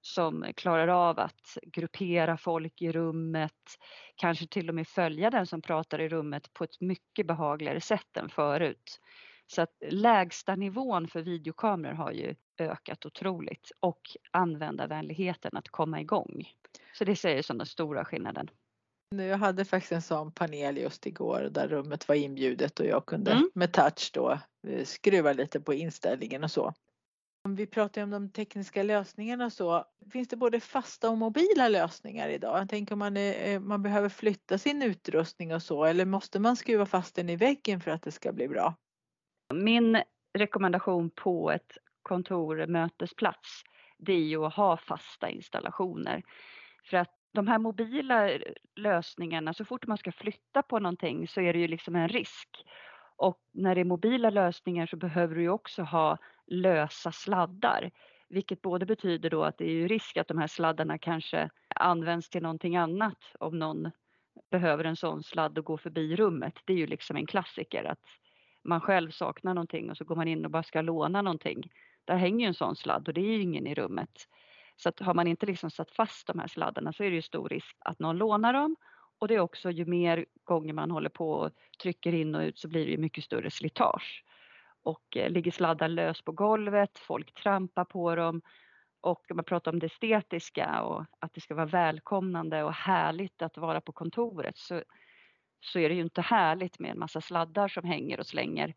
som 0.01 0.45
klarar 0.55 0.87
av 0.87 1.19
att 1.19 1.57
gruppera 1.63 2.37
folk 2.37 2.81
i 2.81 2.91
rummet, 2.91 3.77
kanske 4.15 4.47
till 4.47 4.69
och 4.69 4.75
med 4.75 4.87
följa 4.87 5.29
den 5.29 5.47
som 5.47 5.61
pratar 5.61 6.01
i 6.01 6.09
rummet 6.09 6.53
på 6.53 6.63
ett 6.63 6.81
mycket 6.81 7.27
behagligare 7.27 7.81
sätt 7.81 8.17
än 8.17 8.29
förut. 8.29 8.99
Så 9.51 9.61
att 9.61 9.75
lägsta 9.89 10.55
nivån 10.55 11.07
för 11.07 11.21
videokameror 11.21 11.93
har 11.93 12.11
ju 12.11 12.35
ökat 12.57 13.05
otroligt 13.05 13.71
och 13.79 14.01
användarvänligheten 14.31 15.57
att 15.57 15.69
komma 15.69 16.01
igång. 16.01 16.53
Så 16.93 17.05
det 17.05 17.15
säger 17.15 17.41
som 17.41 17.57
den 17.57 17.67
stora 17.67 18.05
skillnaden. 18.05 18.49
Jag 19.15 19.37
hade 19.37 19.65
faktiskt 19.65 19.91
en 19.91 20.01
sån 20.01 20.31
panel 20.31 20.77
just 20.77 21.05
igår 21.05 21.49
där 21.51 21.67
rummet 21.67 22.07
var 22.07 22.15
inbjudet 22.15 22.79
och 22.79 22.85
jag 22.85 23.05
kunde 23.05 23.31
mm. 23.31 23.49
med 23.53 23.73
touch 23.73 24.11
då 24.13 24.39
eh, 24.67 24.85
skruva 24.85 25.33
lite 25.33 25.59
på 25.59 25.73
inställningen 25.73 26.43
och 26.43 26.51
så. 26.51 26.73
Om 27.43 27.55
vi 27.55 27.67
pratar 27.67 28.03
om 28.03 28.09
de 28.09 28.29
tekniska 28.29 28.83
lösningarna 28.83 29.49
så 29.49 29.85
finns 30.11 30.27
det 30.27 30.35
både 30.35 30.59
fasta 30.59 31.09
och 31.09 31.17
mobila 31.17 31.67
lösningar 31.67 32.29
idag. 32.29 32.59
Jag 32.59 32.69
tänker 32.69 32.93
om 32.93 32.99
man, 32.99 33.17
är, 33.17 33.53
eh, 33.53 33.59
man 33.59 33.83
behöver 33.83 34.09
flytta 34.09 34.57
sin 34.57 34.81
utrustning 34.81 35.53
och 35.53 35.63
så 35.63 35.85
eller 35.85 36.05
måste 36.05 36.39
man 36.39 36.55
skruva 36.55 36.85
fast 36.85 37.15
den 37.15 37.29
i 37.29 37.35
väggen 37.35 37.81
för 37.81 37.91
att 37.91 38.01
det 38.01 38.11
ska 38.11 38.31
bli 38.31 38.47
bra? 38.47 38.75
Min 39.53 40.03
rekommendation 40.33 41.09
på 41.09 41.51
ett 41.51 41.77
kontor, 42.01 42.67
mötesplats, 42.67 43.63
det 43.97 44.13
är 44.13 44.23
ju 44.23 44.45
att 44.45 44.53
ha 44.53 44.77
fasta 44.77 45.29
installationer. 45.29 46.23
För 46.89 46.97
att 46.97 47.09
de 47.33 47.47
här 47.47 47.59
mobila 47.59 48.29
lösningarna, 48.75 49.53
så 49.53 49.65
fort 49.65 49.87
man 49.87 49.97
ska 49.97 50.11
flytta 50.11 50.61
på 50.61 50.79
någonting 50.79 51.27
så 51.27 51.41
är 51.41 51.53
det 51.53 51.59
ju 51.59 51.67
liksom 51.67 51.95
en 51.95 52.09
risk. 52.09 52.49
Och 53.15 53.39
när 53.53 53.75
det 53.75 53.81
är 53.81 53.85
mobila 53.85 54.29
lösningar 54.29 54.85
så 54.85 54.97
behöver 54.97 55.35
du 55.35 55.41
ju 55.41 55.49
också 55.49 55.83
ha 55.83 56.17
lösa 56.47 57.11
sladdar. 57.11 57.91
Vilket 58.29 58.61
både 58.61 58.85
betyder 58.85 59.29
då 59.29 59.43
att 59.43 59.57
det 59.57 59.65
är 59.65 59.73
ju 59.73 59.87
risk 59.87 60.17
att 60.17 60.27
de 60.27 60.37
här 60.37 60.47
sladdarna 60.47 60.97
kanske 60.97 61.49
används 61.75 62.29
till 62.29 62.41
någonting 62.41 62.75
annat 62.75 63.17
om 63.39 63.59
någon 63.59 63.91
behöver 64.51 64.83
en 64.83 64.95
sån 64.95 65.23
sladd 65.23 65.57
och 65.57 65.65
går 65.65 65.77
förbi 65.77 66.15
rummet. 66.15 66.53
Det 66.65 66.73
är 66.73 66.77
ju 66.77 66.87
liksom 66.87 67.15
en 67.15 67.25
klassiker 67.25 67.83
att 67.83 67.99
man 68.69 68.81
själv 68.81 69.11
saknar 69.11 69.53
någonting 69.53 69.89
och 69.89 69.97
så 69.97 70.03
går 70.03 70.15
man 70.15 70.27
in 70.27 70.45
och 70.45 70.51
bara 70.51 70.63
ska 70.63 70.81
låna 70.81 71.21
någonting. 71.21 71.71
Där 72.05 72.15
hänger 72.15 72.39
ju 72.39 72.47
en 72.47 72.53
sån 72.53 72.75
sladd 72.75 73.07
och 73.07 73.13
det 73.13 73.21
är 73.21 73.25
ju 73.25 73.41
ingen 73.41 73.67
i 73.67 73.75
rummet. 73.75 74.27
Så 74.75 74.89
att 74.89 74.99
har 74.99 75.13
man 75.13 75.27
inte 75.27 75.45
liksom 75.45 75.71
satt 75.71 75.91
fast 75.91 76.27
de 76.27 76.39
här 76.39 76.47
sladdarna 76.47 76.93
så 76.93 77.03
är 77.03 77.09
det 77.09 77.15
ju 77.15 77.21
stor 77.21 77.49
risk 77.49 77.77
att 77.79 77.99
någon 77.99 78.17
lånar 78.17 78.53
dem. 78.53 78.75
Och 79.19 79.27
det 79.27 79.35
är 79.35 79.39
också 79.39 79.71
ju 79.71 79.85
mer 79.85 80.25
gånger 80.43 80.73
man 80.73 80.91
håller 80.91 81.09
på 81.09 81.31
och 81.31 81.51
trycker 81.81 82.13
in 82.13 82.35
och 82.35 82.41
ut 82.41 82.59
så 82.59 82.67
blir 82.67 82.85
det 82.85 82.91
ju 82.91 82.97
mycket 82.97 83.23
större 83.23 83.51
slitage. 83.51 84.23
Och 84.83 85.17
eh, 85.17 85.29
ligger 85.29 85.51
sladdar 85.51 85.87
lös 85.87 86.21
på 86.21 86.31
golvet, 86.31 86.99
folk 86.99 87.33
trampar 87.33 87.85
på 87.85 88.15
dem. 88.15 88.41
Och 89.01 89.31
om 89.31 89.35
man 89.37 89.45
pratar 89.45 89.71
om 89.71 89.79
det 89.79 89.85
estetiska 89.85 90.81
och 90.81 91.05
att 91.19 91.33
det 91.33 91.41
ska 91.41 91.55
vara 91.55 91.65
välkomnande 91.65 92.63
och 92.63 92.73
härligt 92.73 93.41
att 93.41 93.57
vara 93.57 93.81
på 93.81 93.91
kontoret 93.91 94.57
så, 94.57 94.83
så 95.61 95.79
är 95.79 95.89
det 95.89 95.95
ju 95.95 96.01
inte 96.01 96.21
härligt 96.21 96.79
med 96.79 96.91
en 96.91 96.99
massa 96.99 97.21
sladdar 97.21 97.67
som 97.67 97.83
hänger 97.83 98.19
och 98.19 98.27
slänger. 98.27 98.73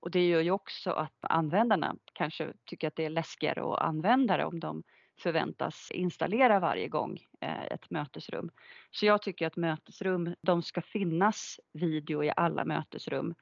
Och 0.00 0.10
det 0.10 0.28
gör 0.28 0.40
ju 0.40 0.50
också 0.50 0.90
att 0.90 1.18
användarna 1.20 1.96
kanske 2.12 2.52
tycker 2.64 2.88
att 2.88 2.96
det 2.96 3.04
är 3.04 3.10
läskigare 3.10 3.72
att 3.72 3.80
använda 3.80 4.36
det 4.36 4.44
om 4.44 4.60
de 4.60 4.82
förväntas 5.22 5.90
installera 5.90 6.60
varje 6.60 6.88
gång 6.88 7.18
eh, 7.40 7.64
ett 7.64 7.90
mötesrum. 7.90 8.50
Så 8.90 9.06
jag 9.06 9.22
tycker 9.22 9.46
att 9.46 9.56
mötesrum, 9.56 10.34
de 10.42 10.62
ska 10.62 10.82
finnas 10.82 11.60
video 11.72 12.24
i 12.24 12.32
alla 12.36 12.64
mötesrum. 12.64 13.34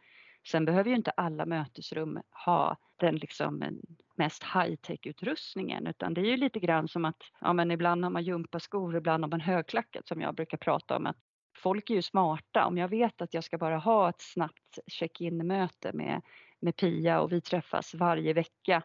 Sen 0.50 0.64
behöver 0.64 0.90
ju 0.90 0.96
inte 0.96 1.10
alla 1.10 1.46
mötesrum 1.46 2.20
ha 2.46 2.76
den 2.96 3.16
liksom 3.16 3.62
eh, 3.62 3.70
mest 4.16 4.44
high-tech 4.44 5.06
utrustningen 5.06 5.86
utan 5.86 6.14
det 6.14 6.20
är 6.20 6.30
ju 6.30 6.36
lite 6.36 6.60
grann 6.60 6.88
som 6.88 7.04
att 7.04 7.22
ja, 7.40 7.52
men 7.52 7.70
ibland 7.70 8.04
har 8.04 8.10
man 8.10 8.24
gympaskor, 8.24 8.96
ibland 8.96 9.24
har 9.24 9.30
man 9.30 9.40
högklackat 9.40 10.08
som 10.08 10.20
jag 10.20 10.34
brukar 10.34 10.58
prata 10.58 10.96
om 10.96 11.06
att 11.06 11.16
folk 11.58 11.90
är 11.90 11.94
ju 11.94 12.02
smarta. 12.02 12.66
Om 12.66 12.78
jag 12.78 12.88
vet 12.88 13.22
att 13.22 13.34
jag 13.34 13.44
ska 13.44 13.58
bara 13.58 13.78
ha 13.78 14.08
ett 14.08 14.20
snabbt 14.20 14.78
check-in 14.86 15.46
möte 15.46 15.92
med, 15.92 16.22
med 16.60 16.76
Pia 16.76 17.20
och 17.20 17.32
vi 17.32 17.40
träffas 17.40 17.94
varje 17.94 18.32
vecka 18.32 18.82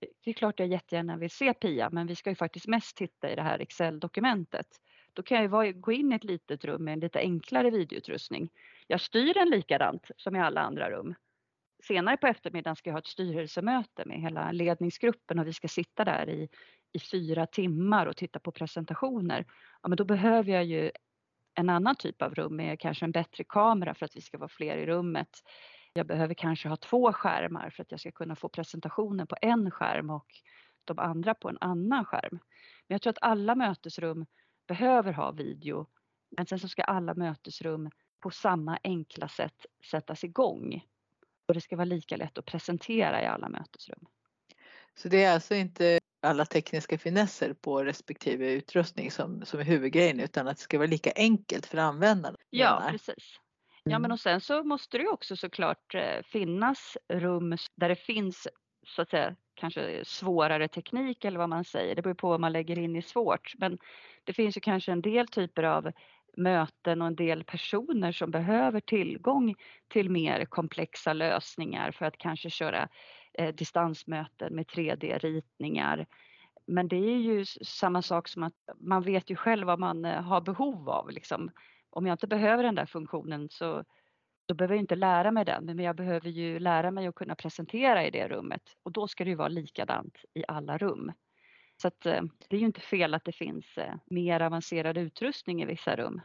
det 0.00 0.30
är 0.30 0.34
klart 0.34 0.58
jag 0.58 0.68
jättegärna 0.68 1.16
vill 1.16 1.30
se 1.30 1.54
Pia, 1.54 1.90
men 1.90 2.06
vi 2.06 2.16
ska 2.16 2.30
ju 2.30 2.36
faktiskt 2.36 2.66
mest 2.66 2.96
titta 2.96 3.30
i 3.30 3.34
det 3.34 3.42
här 3.42 3.58
Excel-dokumentet. 3.58 4.66
Då 5.12 5.22
kan 5.22 5.42
jag 5.42 5.80
gå 5.80 5.92
in 5.92 6.12
i 6.12 6.14
ett 6.14 6.24
litet 6.24 6.64
rum 6.64 6.84
med 6.84 6.92
en 6.92 7.00
lite 7.00 7.18
enklare 7.18 7.70
videoutrustning. 7.70 8.50
Jag 8.86 9.00
styr 9.00 9.34
den 9.34 9.50
likadant 9.50 10.10
som 10.16 10.36
i 10.36 10.40
alla 10.40 10.60
andra 10.60 10.90
rum. 10.90 11.14
Senare 11.84 12.16
på 12.16 12.26
eftermiddagen 12.26 12.76
ska 12.76 12.90
jag 12.90 12.94
ha 12.94 12.98
ett 12.98 13.06
styrelsemöte 13.06 14.04
med 14.06 14.20
hela 14.20 14.52
ledningsgruppen 14.52 15.38
och 15.38 15.46
vi 15.46 15.52
ska 15.52 15.68
sitta 15.68 16.04
där 16.04 16.28
i, 16.28 16.48
i 16.92 17.00
fyra 17.00 17.46
timmar 17.46 18.06
och 18.06 18.16
titta 18.16 18.38
på 18.38 18.52
presentationer. 18.52 19.44
Ja, 19.82 19.88
men 19.88 19.96
då 19.96 20.04
behöver 20.04 20.52
jag 20.52 20.64
ju 20.64 20.90
en 21.56 21.70
annan 21.70 21.96
typ 21.96 22.22
av 22.22 22.34
rum 22.34 22.56
med 22.56 22.80
kanske 22.80 23.04
en 23.04 23.12
bättre 23.12 23.44
kamera 23.44 23.94
för 23.94 24.06
att 24.06 24.16
vi 24.16 24.20
ska 24.20 24.38
vara 24.38 24.48
fler 24.48 24.76
i 24.76 24.86
rummet. 24.86 25.42
Jag 25.92 26.06
behöver 26.06 26.34
kanske 26.34 26.68
ha 26.68 26.76
två 26.76 27.12
skärmar 27.12 27.70
för 27.70 27.82
att 27.82 27.90
jag 27.90 28.00
ska 28.00 28.12
kunna 28.12 28.36
få 28.36 28.48
presentationen 28.48 29.26
på 29.26 29.36
en 29.42 29.70
skärm 29.70 30.10
och 30.10 30.26
de 30.84 30.98
andra 30.98 31.34
på 31.34 31.48
en 31.48 31.58
annan 31.60 32.04
skärm. 32.04 32.38
Men 32.88 32.94
jag 32.94 33.02
tror 33.02 33.10
att 33.10 33.22
alla 33.22 33.54
mötesrum 33.54 34.26
behöver 34.68 35.12
ha 35.12 35.30
video. 35.30 35.86
Men 36.36 36.46
sen 36.46 36.58
så 36.58 36.68
ska 36.68 36.82
alla 36.82 37.14
mötesrum 37.14 37.90
på 38.20 38.30
samma 38.30 38.78
enkla 38.82 39.28
sätt 39.28 39.66
sättas 39.90 40.24
igång. 40.24 40.84
Och 41.48 41.54
det 41.54 41.60
ska 41.60 41.76
vara 41.76 41.84
lika 41.84 42.16
lätt 42.16 42.38
att 42.38 42.46
presentera 42.46 43.22
i 43.22 43.26
alla 43.26 43.48
mötesrum. 43.48 44.06
Så 44.94 45.08
det 45.08 45.24
är 45.24 45.34
alltså 45.34 45.54
inte 45.54 45.98
alla 46.22 46.44
tekniska 46.44 46.98
finesser 46.98 47.54
på 47.54 47.84
respektive 47.84 48.52
utrustning 48.52 49.10
som, 49.10 49.44
som 49.44 49.60
är 49.60 49.64
huvudgrejen 49.64 50.20
utan 50.20 50.48
att 50.48 50.56
det 50.56 50.62
ska 50.62 50.78
vara 50.78 50.88
lika 50.88 51.12
enkelt 51.16 51.66
för 51.66 51.78
användaren? 51.78 52.36
Ja, 52.50 52.88
precis. 52.90 53.40
Ja 53.84 53.98
men 53.98 54.04
mm. 54.04 54.12
och 54.12 54.20
sen 54.20 54.40
så 54.40 54.64
måste 54.64 54.98
det 54.98 55.08
också 55.08 55.36
såklart 55.36 55.94
eh, 55.94 56.22
finnas 56.24 56.96
rum 57.08 57.56
där 57.74 57.88
det 57.88 57.96
finns 57.96 58.48
så 58.86 59.02
att 59.02 59.10
säga 59.10 59.36
kanske 59.54 60.04
svårare 60.04 60.68
teknik 60.68 61.24
eller 61.24 61.38
vad 61.38 61.48
man 61.48 61.64
säger. 61.64 61.94
Det 61.94 62.02
beror 62.02 62.14
på 62.14 62.28
vad 62.28 62.40
man 62.40 62.52
lägger 62.52 62.78
in 62.78 62.96
i 62.96 63.02
svårt. 63.02 63.52
Men 63.58 63.78
det 64.24 64.32
finns 64.32 64.56
ju 64.56 64.60
kanske 64.60 64.92
en 64.92 65.02
del 65.02 65.28
typer 65.28 65.62
av 65.62 65.92
möten 66.36 67.02
och 67.02 67.08
en 67.08 67.16
del 67.16 67.44
personer 67.44 68.12
som 68.12 68.30
behöver 68.30 68.80
tillgång 68.80 69.54
till 69.88 70.10
mer 70.10 70.44
komplexa 70.44 71.12
lösningar 71.12 71.92
för 71.92 72.06
att 72.06 72.18
kanske 72.18 72.50
köra 72.50 72.88
eh, 73.38 73.54
distansmöten 73.54 74.54
med 74.54 74.66
3D-ritningar. 74.66 76.06
Men 76.66 76.88
det 76.88 76.96
är 76.96 77.18
ju 77.18 77.44
samma 77.64 78.02
sak 78.02 78.28
som 78.28 78.42
att 78.42 78.54
man 78.76 79.02
vet 79.02 79.30
ju 79.30 79.36
själv 79.36 79.66
vad 79.66 79.78
man 79.78 80.04
eh, 80.04 80.22
har 80.22 80.40
behov 80.40 80.90
av. 80.90 81.10
Liksom 81.10 81.50
om 81.90 82.06
jag 82.06 82.14
inte 82.14 82.26
behöver 82.26 82.62
den 82.62 82.74
där 82.74 82.86
funktionen 82.86 83.48
så 83.50 83.84
då 84.46 84.54
behöver 84.54 84.74
jag 84.74 84.82
inte 84.82 84.94
lära 84.94 85.30
mig 85.30 85.44
den, 85.44 85.64
men 85.64 85.78
jag 85.78 85.96
behöver 85.96 86.28
ju 86.28 86.58
lära 86.58 86.90
mig 86.90 87.06
att 87.06 87.14
kunna 87.14 87.34
presentera 87.34 88.06
i 88.06 88.10
det 88.10 88.28
rummet 88.28 88.62
och 88.82 88.92
då 88.92 89.08
ska 89.08 89.24
det 89.24 89.30
ju 89.30 89.36
vara 89.36 89.48
likadant 89.48 90.18
i 90.34 90.44
alla 90.48 90.78
rum. 90.78 91.12
Så 91.82 91.88
att, 91.88 92.06
eh, 92.06 92.22
det 92.48 92.56
är 92.56 92.60
ju 92.60 92.66
inte 92.66 92.80
fel 92.80 93.14
att 93.14 93.24
det 93.24 93.32
finns 93.32 93.78
eh, 93.78 93.94
mer 94.04 94.40
avancerad 94.40 94.98
utrustning 94.98 95.62
i 95.62 95.66
vissa 95.66 95.96
rum. 95.96 96.20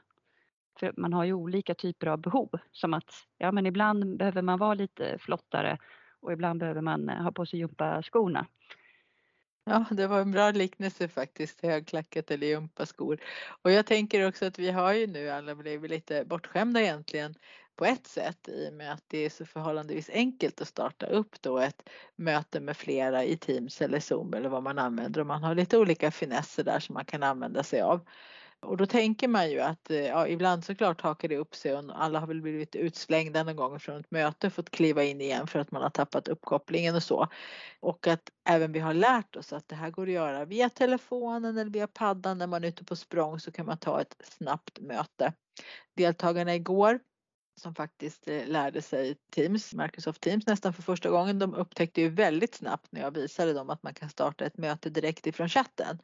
För 0.80 0.94
man 0.98 1.14
har 1.14 1.24
ju 1.24 1.34
olika 1.34 1.76
typer 1.76 2.08
av 2.08 2.18
behov, 2.22 2.50
som 2.72 2.94
att 2.94 3.28
ja, 3.38 3.52
men 3.52 3.66
ibland 3.66 4.18
behöver 4.18 4.42
man 4.42 4.60
vara 4.60 4.74
lite 4.74 5.18
flottare 5.20 5.78
och 6.22 6.32
ibland 6.32 6.60
behöver 6.60 6.82
man 6.82 7.10
eh, 7.10 7.24
ha 7.24 7.32
på 7.32 7.46
sig 7.46 7.60
gympaskorna. 7.60 8.48
Ja, 9.64 9.86
det 9.92 10.08
var 10.08 10.22
en 10.22 10.32
bra 10.32 10.52
liknelse 10.52 11.08
faktiskt, 11.08 11.62
högklackat 11.62 12.32
eller 12.32 12.48
gympaskor. 12.48 13.20
Och 13.62 13.72
jag 13.72 13.86
tänker 13.86 14.28
också 14.28 14.46
att 14.46 14.60
vi 14.60 14.72
har 14.72 14.94
ju 14.94 15.08
nu 15.08 15.30
alla 15.30 15.56
blivit 15.56 15.92
lite 15.92 16.26
bortskämda 16.26 16.82
egentligen 16.82 17.36
på 17.76 17.86
ett 17.86 18.08
sätt 18.08 18.50
i 18.50 18.70
och 18.70 18.74
med 18.74 18.94
att 18.94 19.04
det 19.08 19.18
är 19.18 19.30
så 19.30 19.46
förhållandevis 19.46 20.10
enkelt 20.14 20.62
att 20.62 20.68
starta 20.68 21.06
upp 21.06 21.42
då 21.42 21.58
ett 21.60 21.90
möte 22.16 22.60
med 22.60 22.78
flera 22.78 23.24
i 23.24 23.38
Teams 23.38 23.82
eller 23.82 24.00
Zoom 24.00 24.34
eller 24.34 24.50
vad 24.50 24.64
man 24.64 24.80
använder 24.80 25.22
och 25.22 25.28
man 25.28 25.44
har 25.44 25.56
lite 25.56 25.78
olika 25.78 26.12
finesser 26.12 26.64
där 26.64 26.80
som 26.80 26.94
man 26.94 27.06
kan 27.06 27.24
använda 27.24 27.64
sig 27.64 27.82
av. 27.82 28.08
Och 28.62 28.78
då 28.78 28.86
tänker 28.86 29.28
man 29.28 29.52
ju 29.52 29.60
att 29.60 29.90
eh, 29.90 29.98
ja, 29.98 30.28
ibland 30.28 30.66
såklart 30.66 31.02
hakar 31.02 31.28
det 31.28 31.38
upp 31.38 31.56
sig 31.56 31.74
och 31.74 32.04
alla 32.04 32.20
har 32.20 32.28
väl 32.28 32.42
blivit 32.42 32.76
utslängda 32.76 33.44
någon 33.44 33.56
gång 33.56 33.80
från 33.80 34.00
ett 34.00 34.12
möte 34.12 34.48
och 34.48 34.54
fått 34.54 34.70
kliva 34.70 35.04
in 35.04 35.22
igen 35.22 35.48
för 35.48 35.60
att 35.60 35.72
man 35.72 35.82
har 35.82 35.90
tappat 35.90 36.28
uppkopplingen 36.28 36.96
och 36.96 37.04
så. 37.04 37.28
Och 37.80 38.08
att 38.08 38.32
även 38.50 38.72
vi 38.72 38.80
har 38.80 38.94
lärt 38.94 39.36
oss 39.36 39.54
att 39.54 39.68
det 39.68 39.76
här 39.76 39.90
går 39.90 40.04
att 40.04 40.14
göra 40.14 40.46
via 40.46 40.70
telefonen 40.70 41.58
eller 41.58 41.72
via 41.72 41.88
paddan 41.88 42.38
när 42.38 42.48
man 42.48 42.64
är 42.64 42.68
ute 42.68 42.86
på 42.86 42.96
språng 42.96 43.40
så 43.40 43.52
kan 43.52 43.66
man 43.66 43.78
ta 43.78 44.02
ett 44.02 44.16
snabbt 44.24 44.80
möte. 44.80 45.34
Deltagarna 45.96 46.56
igår 46.56 47.00
som 47.62 47.76
faktiskt 47.76 48.28
eh, 48.28 48.48
lärde 48.48 48.82
sig 48.82 49.16
Teams, 49.36 49.74
Microsoft 49.74 50.22
Teams 50.22 50.48
nästan 50.48 50.74
för 50.74 50.82
första 50.82 51.10
gången. 51.10 51.40
De 51.40 51.54
upptäckte 51.56 52.02
ju 52.02 52.10
väldigt 52.10 52.56
snabbt 52.56 52.92
när 52.92 53.02
jag 53.02 53.12
visade 53.12 53.54
dem 53.54 53.70
att 53.70 53.84
man 53.84 53.94
kan 53.94 54.10
starta 54.10 54.46
ett 54.46 54.58
möte 54.58 54.90
direkt 54.90 55.28
ifrån 55.28 55.50
chatten. 55.50 56.00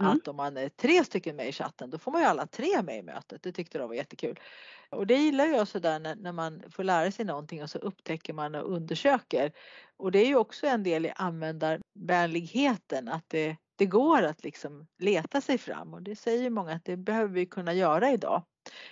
Mm. 0.00 0.12
Att 0.12 0.28
om 0.28 0.36
man 0.36 0.56
är 0.56 0.68
tre 0.68 1.04
stycken 1.04 1.36
med 1.36 1.48
i 1.48 1.52
chatten 1.52 1.90
då 1.90 1.98
får 1.98 2.12
man 2.12 2.20
ju 2.20 2.26
alla 2.26 2.46
tre 2.46 2.82
med 2.82 2.98
i 2.98 3.02
mötet. 3.02 3.42
Det 3.42 3.52
tyckte 3.52 3.78
de 3.78 3.88
var 3.88 3.94
jättekul. 3.94 4.38
Och 4.90 5.06
det 5.06 5.16
gillar 5.16 5.46
jag 5.46 5.68
sådär 5.68 5.98
när, 5.98 6.16
när 6.16 6.32
man 6.32 6.62
får 6.70 6.84
lära 6.84 7.10
sig 7.10 7.24
någonting 7.24 7.62
och 7.62 7.70
så 7.70 7.78
upptäcker 7.78 8.32
man 8.32 8.54
och 8.54 8.72
undersöker. 8.72 9.52
Och 9.96 10.12
det 10.12 10.18
är 10.18 10.26
ju 10.26 10.36
också 10.36 10.66
en 10.66 10.82
del 10.82 11.06
i 11.06 11.12
användarvänligheten 11.16 13.08
att 13.08 13.24
det 13.28 13.56
det 13.78 13.86
går 13.86 14.22
att 14.22 14.44
liksom 14.44 14.86
leta 14.98 15.40
sig 15.40 15.58
fram 15.58 15.94
och 15.94 16.02
det 16.02 16.16
säger 16.16 16.50
många 16.50 16.72
att 16.72 16.84
det 16.84 16.96
behöver 16.96 17.34
vi 17.34 17.46
kunna 17.46 17.72
göra 17.72 18.10
idag. 18.10 18.42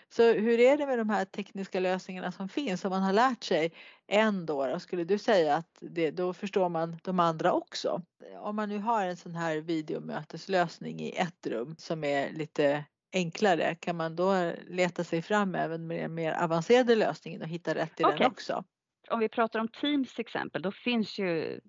Så 0.08 0.32
hur 0.32 0.60
är 0.60 0.76
det 0.76 0.86
med 0.86 0.98
de 0.98 1.10
här 1.10 1.24
tekniska 1.24 1.80
lösningarna 1.80 2.32
som 2.32 2.48
finns? 2.48 2.84
Om 2.84 2.90
man 2.90 3.02
har 3.02 3.12
lärt 3.12 3.44
sig 3.44 3.72
en 4.06 4.46
då, 4.46 4.80
skulle 4.80 5.04
du 5.04 5.18
säga 5.18 5.54
att 5.54 5.78
det, 5.80 6.10
då 6.10 6.32
förstår 6.32 6.68
man 6.68 6.96
de 7.02 7.20
andra 7.20 7.52
också? 7.52 8.02
Om 8.38 8.56
man 8.56 8.68
nu 8.68 8.78
har 8.78 9.06
en 9.06 9.16
sån 9.16 9.34
här 9.34 9.56
videomöteslösning 9.56 11.00
i 11.00 11.16
ett 11.16 11.46
rum 11.46 11.74
som 11.78 12.04
är 12.04 12.32
lite 12.32 12.84
enklare, 13.12 13.74
kan 13.74 13.96
man 13.96 14.16
då 14.16 14.52
leta 14.66 15.04
sig 15.04 15.22
fram 15.22 15.54
även 15.54 15.86
med 15.86 16.02
den 16.02 16.14
mer 16.14 16.32
avancerade 16.32 16.94
lösningen 16.94 17.42
och 17.42 17.48
hitta 17.48 17.74
rätt 17.74 18.00
i 18.00 18.04
okay. 18.04 18.18
den 18.18 18.26
också? 18.26 18.64
Om 19.10 19.20
vi 19.20 19.28
pratar 19.28 19.60
om 19.60 19.68
Teams 19.68 20.14
till 20.14 20.20
exempel, 20.20 20.62
då 20.62 20.72
finns 20.72 21.18
ju 21.18 21.60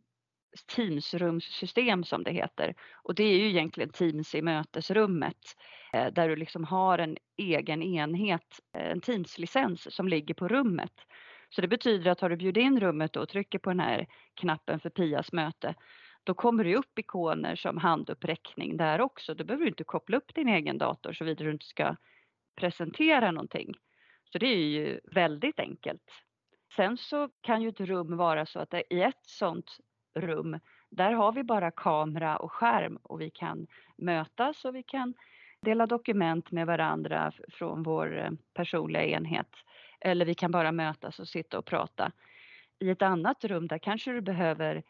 Teamsrumssystem 0.66 2.04
som 2.04 2.24
det 2.24 2.32
heter. 2.32 2.76
Och 3.04 3.16
det 3.16 3.24
är 3.24 3.38
ju 3.38 3.50
egentligen 3.50 3.90
Teams 3.90 4.36
i 4.36 4.42
mötesrummet 4.42 5.56
eh, 5.94 6.08
där 6.14 6.30
du 6.30 6.36
liksom 6.36 6.64
har 6.64 6.98
en 6.98 7.18
egen 7.38 7.84
enhet, 7.84 8.60
eh, 8.78 8.92
en 8.92 9.02
Teams-licens 9.02 9.92
som 9.92 10.08
ligger 10.08 10.34
på 10.34 10.48
rummet. 10.48 10.94
Så 11.50 11.62
det 11.62 11.68
betyder 11.68 12.12
att 12.12 12.22
har 12.22 12.30
du 12.30 12.36
bjudit 12.36 12.62
in 12.62 12.80
rummet 12.80 13.16
och 13.16 13.30
trycker 13.30 13.60
på 13.60 13.70
den 13.70 13.80
här 13.80 14.08
knappen 14.34 14.80
för 14.80 14.90
Pias 14.90 15.32
möte, 15.32 15.76
då 16.24 16.34
kommer 16.34 16.64
det 16.64 16.76
upp 16.76 17.00
ikoner 17.00 17.56
som 17.56 17.78
handuppräckning 17.78 18.78
där 18.78 19.02
också. 19.02 19.34
Då 19.34 19.44
behöver 19.44 19.66
du 19.66 19.70
inte 19.70 19.84
koppla 19.84 20.18
upp 20.18 20.36
din 20.36 20.48
egen 20.48 20.78
dator 20.78 21.14
såvida 21.14 21.44
du 21.44 21.52
inte 21.52 21.66
ska 21.66 21.96
presentera 22.56 23.32
någonting. 23.32 23.74
Så 24.32 24.38
det 24.38 24.48
är 24.48 24.68
ju 24.68 25.00
väldigt 25.04 25.60
enkelt. 25.60 26.12
Sen 26.76 26.98
så 26.98 27.30
kan 27.42 27.62
ju 27.62 27.70
ett 27.70 27.80
rum 27.80 28.18
vara 28.18 28.46
så 28.46 28.60
att 28.60 28.74
i 28.74 29.02
ett 29.02 29.26
sånt 29.26 29.78
rum, 30.22 30.60
där 30.90 31.12
har 31.12 31.32
vi 31.32 31.44
bara 31.44 31.72
kamera 31.72 32.38
och 32.38 32.52
skärm 32.52 32.98
och 33.04 33.22
vi 33.22 33.30
kan 33.30 33.68
mötas 33.98 34.66
och 34.66 34.76
vi 34.76 34.84
kan 34.84 35.14
dela 35.62 35.86
dokument 35.86 36.52
med 36.52 36.68
varandra 36.68 37.32
från 37.50 37.84
vår 37.84 38.18
eh, 38.20 38.32
personliga 38.54 39.04
enhet. 39.04 39.50
Eller 40.00 40.26
vi 40.26 40.36
kan 40.36 40.52
bara 40.52 40.72
mötas 40.72 41.20
och 41.20 41.28
sitta 41.28 41.58
och 41.60 41.66
prata. 41.66 42.12
I 42.80 42.90
ett 42.90 43.02
annat 43.02 43.44
rum 43.46 43.68
där 43.68 43.78
kanske 43.78 44.12
du 44.12 44.22
behöver 44.22 44.84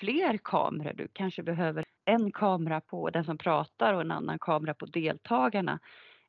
fler 0.00 0.38
kameror. 0.44 0.92
Du 0.92 1.08
kanske 1.12 1.42
behöver 1.42 1.84
en 2.04 2.32
kamera 2.32 2.80
på 2.80 3.10
den 3.10 3.24
som 3.24 3.38
pratar 3.38 3.94
och 3.94 4.00
en 4.00 4.10
annan 4.10 4.38
kamera 4.38 4.74
på 4.74 4.86
deltagarna. 4.86 5.78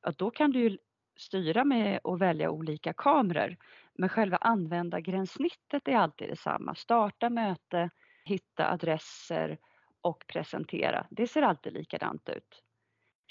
Ja, 0.01 0.11
då 0.17 0.31
kan 0.31 0.51
du 0.51 0.77
styra 1.17 1.65
med 1.65 1.99
att 2.03 2.19
välja 2.19 2.49
olika 2.49 2.93
kameror. 2.93 3.55
Men 3.93 4.09
själva 4.09 4.37
användargränssnittet 4.37 5.87
är 5.87 5.95
alltid 5.95 6.29
detsamma. 6.29 6.75
Starta 6.75 7.29
möte, 7.29 7.89
hitta 8.23 8.71
adresser 8.71 9.57
och 10.01 10.23
presentera. 10.27 11.07
Det 11.09 11.27
ser 11.27 11.41
alltid 11.41 11.73
likadant 11.73 12.29
ut. 12.29 12.63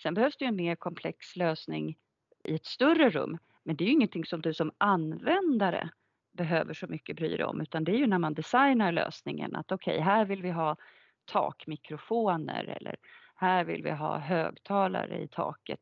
Sen 0.03 0.15
behövs 0.15 0.37
det 0.37 0.45
en 0.45 0.57
mer 0.57 0.75
komplex 0.75 1.37
lösning 1.37 1.99
i 2.45 2.55
ett 2.55 2.67
större 2.67 3.11
rum. 3.11 3.39
Men 3.63 3.77
det 3.77 3.85
är 3.85 3.87
ju 3.87 3.93
ingenting 3.93 4.25
som 4.25 4.41
du 4.41 4.55
som 4.55 4.73
användare 4.79 5.91
behöver 6.33 6.75
så 6.75 6.87
mycket 6.87 7.17
bry 7.17 7.37
dig 7.37 7.45
om 7.45 7.61
utan 7.61 7.85
det 7.85 7.93
är 7.93 7.97
ju 7.97 8.07
när 8.07 8.19
man 8.19 8.35
designar 8.35 8.93
lösningen 8.93 9.57
att 9.57 9.73
okej, 9.73 9.95
okay, 9.95 10.05
här 10.05 10.25
vill 10.25 10.43
vi 10.43 10.51
ha 10.51 10.77
takmikrofoner 11.25 12.65
eller 12.65 12.97
här 13.35 13.65
vill 13.65 13.83
vi 13.83 13.91
ha 13.91 14.19
högtalare 14.19 15.23
i 15.23 15.29
taket. 15.29 15.81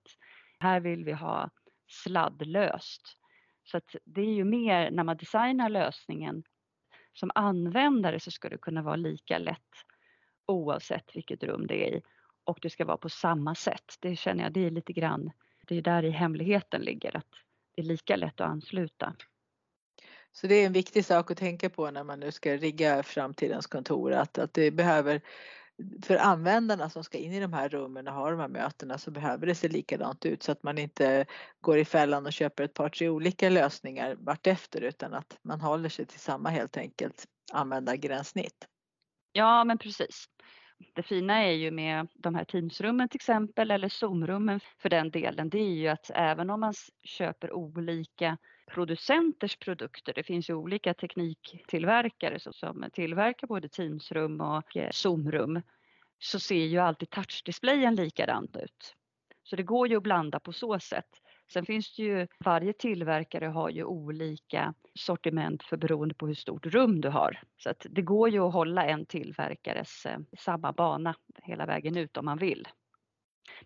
Här 0.58 0.80
vill 0.80 1.04
vi 1.04 1.12
ha 1.12 1.50
sladdlöst. 1.86 3.16
Så 3.64 3.76
att 3.76 3.96
det 4.04 4.20
är 4.20 4.34
ju 4.34 4.44
mer 4.44 4.90
när 4.90 5.04
man 5.04 5.16
designar 5.16 5.68
lösningen 5.68 6.42
som 7.12 7.30
användare 7.34 8.20
så 8.20 8.30
ska 8.30 8.48
det 8.48 8.58
kunna 8.58 8.82
vara 8.82 8.96
lika 8.96 9.38
lätt 9.38 9.84
oavsett 10.46 11.16
vilket 11.16 11.42
rum 11.42 11.66
det 11.66 11.88
är 11.88 11.96
i 11.96 12.02
och 12.44 12.58
det 12.62 12.70
ska 12.70 12.84
vara 12.84 12.96
på 12.96 13.08
samma 13.08 13.54
sätt. 13.54 13.96
Det 14.00 14.16
känner 14.16 14.44
jag, 14.44 14.52
det 14.52 14.66
är 14.66 14.70
lite 14.70 14.92
grann, 14.92 15.30
det 15.66 15.76
är 15.76 15.82
där 15.82 16.04
i 16.04 16.10
hemligheten 16.10 16.80
ligger 16.80 17.16
att 17.16 17.26
det 17.74 17.82
är 17.82 17.86
lika 17.86 18.16
lätt 18.16 18.40
att 18.40 18.48
ansluta. 18.48 19.14
Så 20.32 20.46
det 20.46 20.54
är 20.54 20.66
en 20.66 20.72
viktig 20.72 21.04
sak 21.04 21.30
att 21.30 21.38
tänka 21.38 21.70
på 21.70 21.90
när 21.90 22.04
man 22.04 22.20
nu 22.20 22.32
ska 22.32 22.56
rigga 22.56 23.02
framtidens 23.02 23.66
kontor 23.66 24.12
att, 24.12 24.38
att 24.38 24.54
det 24.54 24.70
behöver 24.70 25.20
för 26.02 26.16
användarna 26.16 26.90
som 26.90 27.04
ska 27.04 27.18
in 27.18 27.32
i 27.32 27.40
de 27.40 27.52
här 27.52 27.68
rummen 27.68 28.08
och 28.08 28.14
ha 28.14 28.30
de 28.30 28.40
här 28.40 28.48
mötena 28.48 28.98
så 28.98 29.10
behöver 29.10 29.46
det 29.46 29.54
se 29.54 29.68
likadant 29.68 30.26
ut 30.26 30.42
så 30.42 30.52
att 30.52 30.62
man 30.62 30.78
inte 30.78 31.26
går 31.60 31.78
i 31.78 31.84
fällan 31.84 32.26
och 32.26 32.32
köper 32.32 32.64
ett 32.64 32.74
par 32.74 32.88
tre 32.88 33.08
olika 33.08 33.48
lösningar 33.48 34.14
vartefter 34.18 34.80
utan 34.80 35.14
att 35.14 35.38
man 35.42 35.60
håller 35.60 35.88
sig 35.88 36.06
till 36.06 36.20
samma 36.20 36.48
helt 36.48 36.76
enkelt 36.76 37.26
användargränssnitt. 37.52 38.68
Ja 39.32 39.64
men 39.64 39.78
precis. 39.78 40.24
Det 40.94 41.02
fina 41.02 41.44
är 41.44 41.52
ju 41.52 41.70
med 41.70 42.08
de 42.14 42.34
här 42.34 42.44
Teamsrummen 42.44 43.08
till 43.08 43.18
exempel 43.18 43.70
eller 43.70 43.88
Zoomrummen 43.88 44.60
för 44.78 44.88
den 44.88 45.10
delen 45.10 45.50
det 45.50 45.58
är 45.58 45.74
ju 45.74 45.88
att 45.88 46.10
även 46.14 46.50
om 46.50 46.60
man 46.60 46.74
köper 47.04 47.52
olika 47.52 48.38
producenters 48.68 49.56
produkter. 49.56 50.12
Det 50.14 50.22
finns 50.22 50.50
ju 50.50 50.54
olika 50.54 50.94
tekniktillverkare 50.94 52.38
som 52.40 52.84
tillverkar 52.92 53.46
både 53.46 53.68
Teamsrum 53.68 54.40
och 54.40 54.76
eh, 54.76 54.90
Zoomrum. 54.90 55.62
Så 56.18 56.40
ser 56.40 56.64
ju 56.64 56.78
alltid 56.78 57.10
touchdisplayen 57.10 57.94
likadant 57.94 58.56
ut. 58.56 58.94
Så 59.42 59.56
det 59.56 59.62
går 59.62 59.88
ju 59.88 59.96
att 59.96 60.02
blanda 60.02 60.40
på 60.40 60.52
så 60.52 60.80
sätt. 60.80 61.08
Sen 61.52 61.66
finns 61.66 61.96
det 61.96 62.02
ju, 62.02 62.26
varje 62.44 62.72
tillverkare 62.72 63.46
har 63.46 63.70
ju 63.70 63.84
olika 63.84 64.74
sortiment 64.94 65.62
för 65.62 65.76
beroende 65.76 66.14
på 66.14 66.26
hur 66.26 66.34
stort 66.34 66.66
rum 66.66 67.00
du 67.00 67.08
har. 67.08 67.42
Så 67.56 67.70
att 67.70 67.86
det 67.90 68.02
går 68.02 68.28
ju 68.28 68.46
att 68.46 68.52
hålla 68.52 68.86
en 68.86 69.06
tillverkares 69.06 70.06
eh, 70.06 70.18
samma 70.38 70.72
bana 70.72 71.14
hela 71.42 71.66
vägen 71.66 71.96
ut 71.96 72.16
om 72.16 72.24
man 72.24 72.38
vill. 72.38 72.68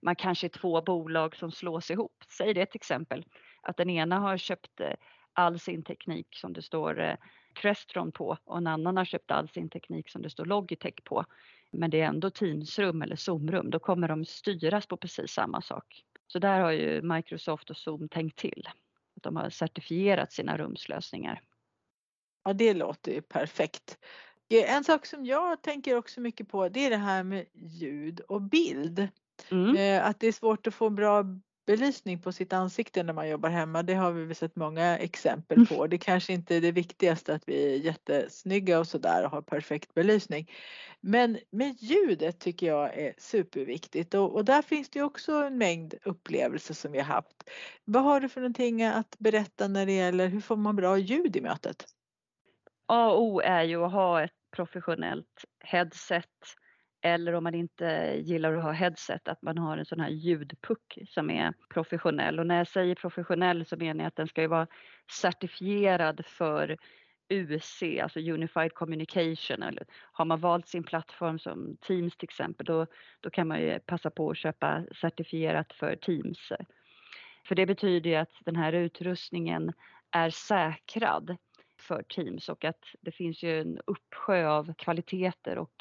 Man 0.01 0.17
kanske 0.17 0.47
är 0.47 0.49
två 0.49 0.83
bolag 0.83 1.37
som 1.37 1.53
slås 1.53 1.91
ihop. 1.91 2.25
Säg 2.29 2.55
det 2.55 2.67
till 2.67 2.79
exempel 2.79 3.25
att 3.63 3.77
den 3.77 3.91
ena 3.91 4.19
har 4.19 4.37
köpt 4.37 4.81
eh, 4.81 4.93
all 5.33 5.59
sin 5.59 5.83
teknik 5.83 6.27
som 6.31 6.53
det 6.53 6.63
står 6.63 7.01
eh, 7.01 7.15
Crestron 7.53 8.13
på 8.13 8.37
och 8.45 8.59
en 8.59 8.67
annan 8.67 8.97
har 8.97 9.05
köpt 9.05 9.31
all 9.31 9.49
sin 9.49 9.69
teknik 9.69 10.09
som 10.09 10.23
det 10.23 10.31
står 10.31 10.45
Logitech 10.45 11.05
på. 11.05 11.25
Men 11.71 11.91
det 11.91 12.01
är 12.01 12.07
ändå 12.07 12.31
Teamsrum 12.31 13.03
eller 13.03 13.17
Zoomrum, 13.17 13.71
då 13.71 13.79
kommer 13.79 14.09
de 14.09 14.25
styras 14.25 14.87
på 14.87 14.97
precis 14.97 15.31
samma 15.31 15.63
sak. 15.63 16.05
Så 16.27 16.39
där 16.39 16.61
har 16.61 16.71
ju 16.71 17.03
Microsoft 17.03 17.71
och 17.71 17.77
Zoom 17.77 18.09
tänkt 18.09 18.39
till. 18.39 18.69
Att 19.17 19.23
de 19.23 19.37
har 19.37 19.51
certifierat 19.51 20.33
sina 20.33 20.57
rumslösningar. 20.57 21.41
Ja, 22.45 22.53
det 22.53 22.75
låter 22.75 23.13
ju 23.13 23.23
perfekt. 23.23 23.99
En 24.49 24.85
sak 24.85 25.07
som 25.07 25.25
jag 25.25 25.63
tänker 25.63 25.97
också 25.97 26.21
mycket 26.21 26.49
på 26.49 26.69
det 26.69 26.87
är 26.87 26.91
det 26.91 26.97
här 26.97 27.25
med 27.25 27.47
ljud 27.55 28.21
och 28.21 28.43
bild. 28.43 29.09
Mm. 29.51 29.77
Eh, 29.77 30.07
att 30.07 30.21
det 30.21 30.27
är 30.27 30.33
svårt 30.33 30.67
att 30.67 30.75
få 30.75 30.91
bra 30.91 31.25
belysning 31.67 32.23
på 32.23 32.33
sitt 32.33 32.53
ansikte 32.53 33.03
när 33.03 33.13
man 33.13 33.29
jobbar 33.29 33.49
hemma. 33.49 33.83
Det 33.83 33.95
har 33.95 34.13
vi 34.13 34.35
sett 34.35 34.57
många 34.57 34.99
exempel 34.99 35.57
mm. 35.57 35.67
på. 35.67 35.87
Det 35.87 35.99
kanske 35.99 36.33
inte 36.33 36.57
är 36.57 36.61
det 36.61 36.73
viktigaste 36.73 37.35
att 37.35 37.43
vi 37.47 37.75
är 37.75 37.77
jättesnygga 37.77 38.79
och 38.79 38.87
sådär 38.87 39.25
och 39.25 39.31
har 39.31 39.43
perfekt 39.43 39.95
belysning. 39.95 40.51
Men 41.01 41.39
med 41.51 41.77
ljudet 41.83 42.39
tycker 42.41 42.67
jag 42.67 42.99
är 42.99 43.15
superviktigt 43.19 44.15
och, 44.15 44.35
och 44.35 44.45
där 44.45 44.63
finns 44.63 44.91
det 44.91 45.03
också 45.03 45.33
en 45.33 45.59
mängd 45.59 45.95
upplevelser 46.05 46.75
som 46.75 46.93
vi 46.93 46.99
har 46.99 47.15
haft. 47.15 47.51
Vad 47.85 48.03
har 48.03 48.21
du 48.21 48.29
för 48.29 48.41
någonting 48.41 48.83
att 48.83 49.17
berätta 49.19 49.69
när 49.69 49.87
det 49.87 49.93
gäller 49.93 50.29
hur 50.29 50.41
får 50.41 50.57
man 50.57 50.77
bra 50.77 50.99
ljud 50.99 51.37
i 51.37 51.41
mötet? 51.41 51.85
A 52.87 53.11
och 53.11 53.23
O 53.23 53.41
är 53.41 53.63
ju 53.63 53.85
att 53.85 53.93
ha 53.93 54.23
ett 54.23 54.33
professionellt 54.57 55.45
headset 55.61 56.27
eller 57.03 57.33
om 57.33 57.45
man 57.45 57.55
inte 57.55 58.15
gillar 58.19 58.53
att 58.53 58.63
ha 58.63 58.73
headset, 58.73 59.29
att 59.29 59.43
man 59.43 59.59
har 59.59 59.77
en 59.77 59.85
sån 59.85 60.01
här 60.01 60.11
ljudpuck 60.11 60.99
som 61.09 61.31
är 61.31 61.55
professionell. 61.69 62.39
Och 62.39 62.47
när 62.47 62.59
jag 62.59 62.69
säger 62.69 62.95
professionell 62.95 63.67
så 63.67 63.77
menar 63.77 64.05
jag 64.05 64.09
att 64.09 64.17
den 64.17 64.29
ska 64.29 64.41
ju 64.41 64.47
vara 64.47 64.67
certifierad 65.21 66.27
för 66.27 66.77
UC, 67.29 67.83
alltså 68.03 68.21
Unified 68.21 68.75
Communication. 68.75 69.63
Eller 69.63 69.87
har 70.13 70.25
man 70.25 70.41
valt 70.41 70.69
sin 70.69 70.85
plattform 70.85 71.39
som 71.39 71.77
Teams 71.81 72.17
till 72.17 72.29
exempel, 72.29 72.67
då, 72.67 72.87
då 73.21 73.31
kan 73.31 73.49
man 73.49 73.61
ju 73.61 73.79
passa 73.79 74.11
på 74.11 74.31
att 74.31 74.39
köpa 74.39 74.85
certifierat 75.01 75.73
för 75.73 75.97
Teams. 75.97 76.53
För 77.45 77.55
det 77.55 77.67
betyder 77.67 78.11
ju 78.11 78.17
att 78.17 78.33
den 78.45 78.57
här 78.57 78.73
utrustningen 78.73 79.73
är 80.11 80.31
säkrad 80.31 81.37
för 81.81 82.03
Teams 82.03 82.49
och 82.49 82.65
att 82.65 82.85
det 83.01 83.13
finns 83.13 83.43
ju 83.43 83.61
en 83.61 83.81
uppsjö 83.87 84.49
av 84.49 84.75
kvaliteter 84.79 85.59
och 85.59 85.73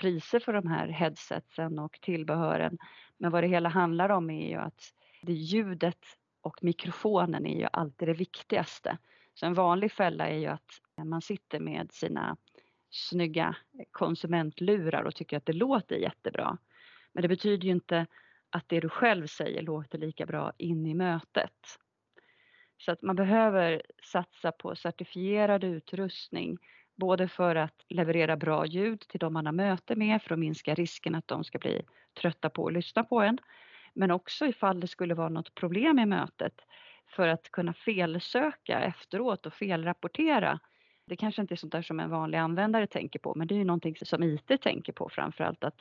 priser 0.00 0.40
för 0.40 0.52
de 0.52 0.66
här 0.66 0.88
headsetsen 0.88 1.78
och 1.78 1.98
tillbehören. 2.00 2.78
Men 3.18 3.30
vad 3.30 3.44
det 3.44 3.48
hela 3.48 3.68
handlar 3.68 4.08
om 4.08 4.30
är 4.30 4.48
ju 4.48 4.56
att 4.56 4.94
det 5.22 5.32
ljudet 5.32 6.04
och 6.40 6.64
mikrofonen 6.64 7.46
är 7.46 7.60
ju 7.60 7.68
alltid 7.72 8.08
det 8.08 8.14
viktigaste. 8.14 8.98
Så 9.34 9.46
en 9.46 9.54
vanlig 9.54 9.92
fälla 9.92 10.28
är 10.28 10.38
ju 10.38 10.46
att 10.46 10.80
man 11.04 11.22
sitter 11.22 11.60
med 11.60 11.92
sina 11.92 12.36
snygga 12.90 13.56
konsumentlurar 13.90 15.02
och 15.02 15.14
tycker 15.14 15.36
att 15.36 15.46
det 15.46 15.52
låter 15.52 15.96
jättebra. 15.96 16.58
Men 17.12 17.22
det 17.22 17.28
betyder 17.28 17.64
ju 17.64 17.70
inte 17.70 18.06
att 18.50 18.68
det 18.68 18.80
du 18.80 18.88
själv 18.88 19.26
säger 19.26 19.62
låter 19.62 19.98
lika 19.98 20.26
bra 20.26 20.52
in 20.58 20.86
i 20.86 20.94
mötet. 20.94 21.78
Så 22.78 22.92
att 22.92 23.02
man 23.02 23.16
behöver 23.16 23.82
satsa 24.02 24.52
på 24.52 24.76
certifierad 24.76 25.64
utrustning 25.64 26.58
Både 27.00 27.28
för 27.28 27.56
att 27.56 27.84
leverera 27.88 28.36
bra 28.36 28.66
ljud 28.66 29.00
till 29.00 29.20
de 29.20 29.32
man 29.32 29.46
har 29.46 29.52
möte 29.52 29.96
med 29.96 30.22
för 30.22 30.32
att 30.34 30.38
minska 30.38 30.74
risken 30.74 31.14
att 31.14 31.28
de 31.28 31.44
ska 31.44 31.58
bli 31.58 31.82
trötta 32.20 32.50
på 32.50 32.66
att 32.66 32.72
lyssna 32.72 33.04
på 33.04 33.20
en. 33.20 33.38
Men 33.94 34.10
också 34.10 34.46
ifall 34.46 34.80
det 34.80 34.86
skulle 34.86 35.14
vara 35.14 35.28
något 35.28 35.54
problem 35.54 35.98
i 35.98 36.06
mötet 36.06 36.60
för 37.06 37.28
att 37.28 37.50
kunna 37.50 37.72
felsöka 37.74 38.80
efteråt 38.80 39.46
och 39.46 39.54
felrapportera. 39.54 40.60
Det 41.06 41.16
kanske 41.16 41.42
inte 41.42 41.54
är 41.54 41.56
sånt 41.56 41.72
där 41.72 41.82
som 41.82 42.00
en 42.00 42.10
vanlig 42.10 42.38
användare 42.38 42.86
tänker 42.86 43.18
på 43.18 43.34
men 43.34 43.46
det 43.46 43.54
är 43.54 43.58
ju 43.58 43.64
någonting 43.64 43.96
som 43.96 44.22
IT 44.22 44.60
tänker 44.60 44.92
på 44.92 45.08
framförallt 45.08 45.64
att 45.64 45.80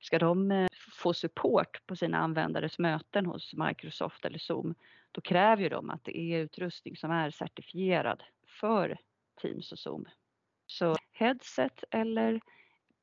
ska 0.00 0.18
de 0.18 0.50
eh, 0.50 0.68
få 0.92 1.14
support 1.14 1.86
på 1.86 1.96
sina 1.96 2.18
användares 2.18 2.78
möten 2.78 3.26
hos 3.26 3.54
Microsoft 3.54 4.24
eller 4.24 4.38
Zoom 4.38 4.74
då 5.12 5.20
kräver 5.20 5.62
ju 5.62 5.68
de 5.68 5.90
att 5.90 6.04
det 6.04 6.18
är 6.18 6.38
utrustning 6.38 6.96
som 6.96 7.10
är 7.10 7.30
certifierad 7.30 8.22
för 8.60 8.98
Teams 9.42 9.72
och 9.72 9.78
Zoom. 9.78 10.06
Så 10.66 10.96
headset 11.12 11.84
eller 11.90 12.40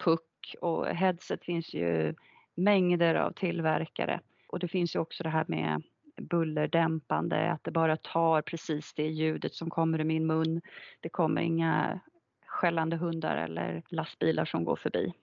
puck 0.04 0.56
och 0.62 0.88
headset 0.88 1.45
finns 1.45 1.73
ju 1.73 2.15
mängder 2.56 3.15
av 3.15 3.32
tillverkare 3.32 4.19
och 4.47 4.60
det 4.60 4.67
finns 4.67 4.95
ju 4.95 4.99
också 4.99 5.23
det 5.23 5.30
här 5.30 5.45
med 5.47 5.84
bullerdämpande, 6.21 7.52
att 7.52 7.63
det 7.63 7.71
bara 7.71 7.97
tar 7.97 8.41
precis 8.41 8.93
det 8.93 9.08
ljudet 9.08 9.54
som 9.54 9.69
kommer 9.69 9.99
ur 9.99 10.04
min 10.04 10.28
mun. 10.28 10.62
Det 10.99 11.10
kommer 11.10 11.41
inga 11.41 11.99
skällande 12.45 12.95
hundar 12.95 13.38
eller 13.38 13.84
lastbilar 13.89 14.45
som 14.45 14.63
går 14.63 14.76
förbi. 14.76 15.13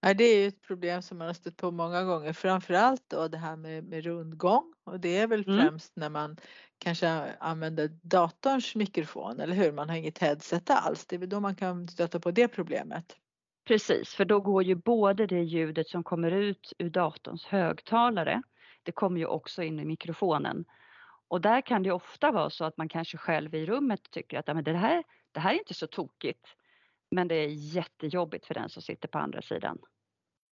Ja, 0.00 0.14
det 0.14 0.24
är 0.24 0.40
ju 0.40 0.46
ett 0.48 0.62
problem 0.62 1.02
som 1.02 1.18
man 1.18 1.26
har 1.26 1.34
stött 1.34 1.56
på 1.56 1.70
många 1.70 2.04
gånger, 2.04 2.32
framförallt 2.32 3.04
då 3.08 3.28
det 3.28 3.38
här 3.38 3.56
med, 3.56 3.84
med 3.84 4.04
rundgång 4.04 4.74
och 4.84 5.00
det 5.00 5.18
är 5.18 5.26
väl 5.26 5.48
mm. 5.48 5.60
främst 5.60 5.96
när 5.96 6.08
man 6.08 6.36
kanske 6.78 7.08
använder 7.40 7.88
datorns 8.02 8.74
mikrofon, 8.74 9.40
eller 9.40 9.54
hur? 9.54 9.72
Man 9.72 9.88
har 9.88 9.96
inget 9.96 10.18
headset 10.18 10.70
alls. 10.70 11.06
Det 11.06 11.16
är 11.16 11.18
väl 11.18 11.28
då 11.28 11.40
man 11.40 11.54
kan 11.54 11.88
stöta 11.88 12.20
på 12.20 12.30
det 12.30 12.48
problemet. 12.48 13.16
Precis, 13.64 14.14
för 14.14 14.24
då 14.24 14.40
går 14.40 14.62
ju 14.62 14.74
både 14.74 15.26
det 15.26 15.42
ljudet 15.42 15.88
som 15.88 16.04
kommer 16.04 16.30
ut 16.30 16.72
ur 16.78 16.90
datorns 16.90 17.46
högtalare, 17.46 18.42
det 18.82 18.92
kommer 18.92 19.18
ju 19.18 19.26
också 19.26 19.62
in 19.62 19.80
i 19.80 19.84
mikrofonen. 19.84 20.64
Och 21.28 21.40
där 21.40 21.60
kan 21.60 21.82
det 21.82 21.92
ofta 21.92 22.30
vara 22.30 22.50
så 22.50 22.64
att 22.64 22.76
man 22.76 22.88
kanske 22.88 23.16
själv 23.16 23.54
i 23.54 23.66
rummet 23.66 24.10
tycker 24.10 24.38
att 24.38 24.46
men 24.46 24.64
det, 24.64 24.72
här, 24.72 25.04
det 25.32 25.40
här 25.40 25.54
är 25.54 25.58
inte 25.58 25.74
så 25.74 25.86
tokigt. 25.86 26.46
Men 27.10 27.28
det 27.28 27.34
är 27.34 27.48
jättejobbigt 27.48 28.46
för 28.46 28.54
den 28.54 28.68
som 28.68 28.82
sitter 28.82 29.08
på 29.08 29.18
andra 29.18 29.42
sidan. 29.42 29.78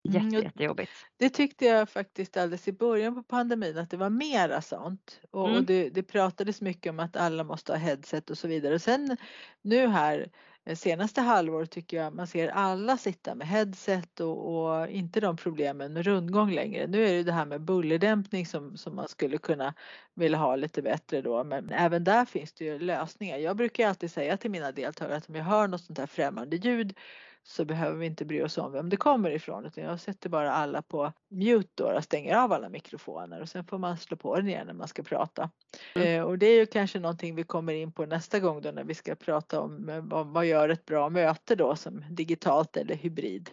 Jätte, 0.04 0.20
mm, 0.20 0.44
jättejobbigt. 0.44 0.92
Det 1.18 1.30
tyckte 1.30 1.66
jag 1.66 1.90
faktiskt 1.90 2.38
alldeles 2.38 2.68
i 2.68 2.72
början 2.72 3.16
på 3.16 3.24
pandemin 3.24 3.78
att 3.78 3.90
det 3.90 3.98
var 3.98 4.10
mera 4.10 4.62
sånt. 4.62 5.22
Och, 5.32 5.48
mm. 5.48 5.58
och 5.58 5.64
det, 5.64 5.90
det 5.90 6.04
pratades 6.04 6.62
mycket 6.62 6.90
om 6.90 7.00
att 7.00 7.16
alla 7.16 7.44
måste 7.44 7.72
ha 7.72 7.78
headset 7.78 8.30
och 8.30 8.38
så 8.38 8.48
vidare. 8.48 8.74
Och 8.76 8.82
sen 8.82 9.18
nu 9.62 9.88
här 9.88 10.32
Eh, 10.68 10.76
senaste 10.76 11.22
halvåret 11.22 11.72
tycker 11.72 11.98
jag 11.98 12.14
man 12.14 12.28
ser 12.28 12.48
alla 12.48 12.98
sitta 12.98 13.36
med 13.36 13.48
headset 13.48 14.20
och, 14.20 14.56
och, 14.56 14.90
inte 14.90 15.20
de 15.20 15.38
problemen 15.38 15.94
med 15.94 16.06
rundgång 16.06 16.52
längre. 16.52 16.88
Nu 16.88 17.08
är 17.08 17.14
det 17.14 17.24
det 17.24 17.32
här 17.32 17.46
med 17.46 17.62
bullerdämpning 17.62 18.46
som, 18.46 18.78
som 18.78 18.96
man 18.96 19.08
skulle 19.08 19.38
kunna 19.38 19.74
vilja 20.14 20.38
ha 20.38 20.56
lite 20.56 20.82
bättre 20.82 21.22
då 21.22 21.44
men 21.44 21.70
även 21.70 22.04
där 22.04 22.26
finns 22.26 22.54
det 22.54 22.66
ju 22.66 22.80
lösningar. 22.80 23.38
Jag 23.38 23.58
brukar 23.58 23.88
alltid 23.88 24.12
säga 24.12 24.38
till 24.38 24.52
mina 24.52 24.72
deltagare 24.72 25.18
att 25.18 25.30
om 25.30 25.36
jag 25.36 25.44
hör 25.44 25.68
något 25.68 25.82
sånt 25.82 26.00
här 26.00 26.06
främmande 26.06 26.56
ljud 26.56 26.98
så 27.48 27.66
behöver 27.66 27.98
vi 27.98 28.06
inte 28.06 28.26
bry 28.26 28.42
oss 28.42 28.58
om 28.58 28.72
vem 28.72 28.90
det 28.90 28.98
kommer 28.98 29.30
ifrån 29.30 29.66
utan 29.66 29.84
jag 29.84 30.00
sätter 30.00 30.30
bara 30.30 30.52
alla 30.52 30.82
på 30.82 31.14
mute 31.30 31.70
då 31.76 31.92
och 31.92 32.04
stänger 32.04 32.36
av 32.36 32.54
alla 32.54 32.70
mikrofoner 32.70 33.42
och 33.42 33.50
sen 33.50 33.66
får 33.66 33.78
man 33.78 33.98
slå 33.98 34.18
på 34.18 34.36
den 34.36 34.48
igen 34.48 34.68
när 34.68 34.74
man 34.74 34.88
ska 34.88 35.04
prata. 35.04 35.50
Mm. 35.96 36.08
Eh, 36.08 36.24
och 36.24 36.38
det 36.38 36.46
är 36.46 36.56
ju 36.56 36.66
kanske 36.66 37.00
någonting 37.00 37.36
vi 37.36 37.44
kommer 37.44 37.74
in 37.74 37.92
på 37.92 38.06
nästa 38.06 38.40
gång 38.40 38.62
då 38.62 38.72
när 38.72 38.84
vi 38.84 38.94
ska 38.94 39.16
prata 39.16 39.62
om 39.62 39.90
eh, 39.90 40.02
vad, 40.02 40.28
vad 40.28 40.46
gör 40.46 40.70
ett 40.70 40.86
bra 40.86 41.10
möte 41.10 41.56
då 41.56 41.76
som 41.76 42.04
digitalt 42.10 42.78
eller 42.78 42.96
hybrid. 42.96 43.50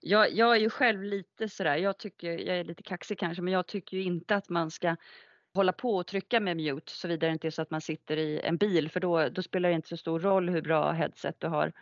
Jag, 0.00 0.32
jag 0.32 0.56
är 0.56 0.60
ju 0.60 0.70
själv 0.70 1.02
lite 1.02 1.48
sådär, 1.48 1.76
jag 1.76 1.98
tycker, 1.98 2.30
jag 2.30 2.58
är 2.58 2.64
lite 2.64 2.82
kaxig 2.82 3.18
kanske, 3.18 3.42
men 3.42 3.52
jag 3.52 3.66
tycker 3.66 3.96
ju 3.96 4.02
inte 4.02 4.36
att 4.36 4.48
man 4.48 4.70
ska 4.70 4.96
hålla 5.54 5.72
på 5.72 5.96
och 5.96 6.06
trycka 6.06 6.40
med 6.40 6.56
mute 6.56 6.92
såvida 6.92 7.26
det 7.26 7.32
inte 7.32 7.46
är 7.46 7.50
så 7.50 7.62
att 7.62 7.70
man 7.70 7.80
sitter 7.80 8.16
i 8.16 8.40
en 8.40 8.56
bil 8.56 8.90
för 8.90 9.00
då, 9.00 9.28
då 9.28 9.42
spelar 9.42 9.68
det 9.68 9.74
inte 9.74 9.88
så 9.88 9.96
stor 9.96 10.20
roll 10.20 10.48
hur 10.48 10.62
bra 10.62 10.92
headset 10.92 11.36
du 11.38 11.46
har 11.46 11.72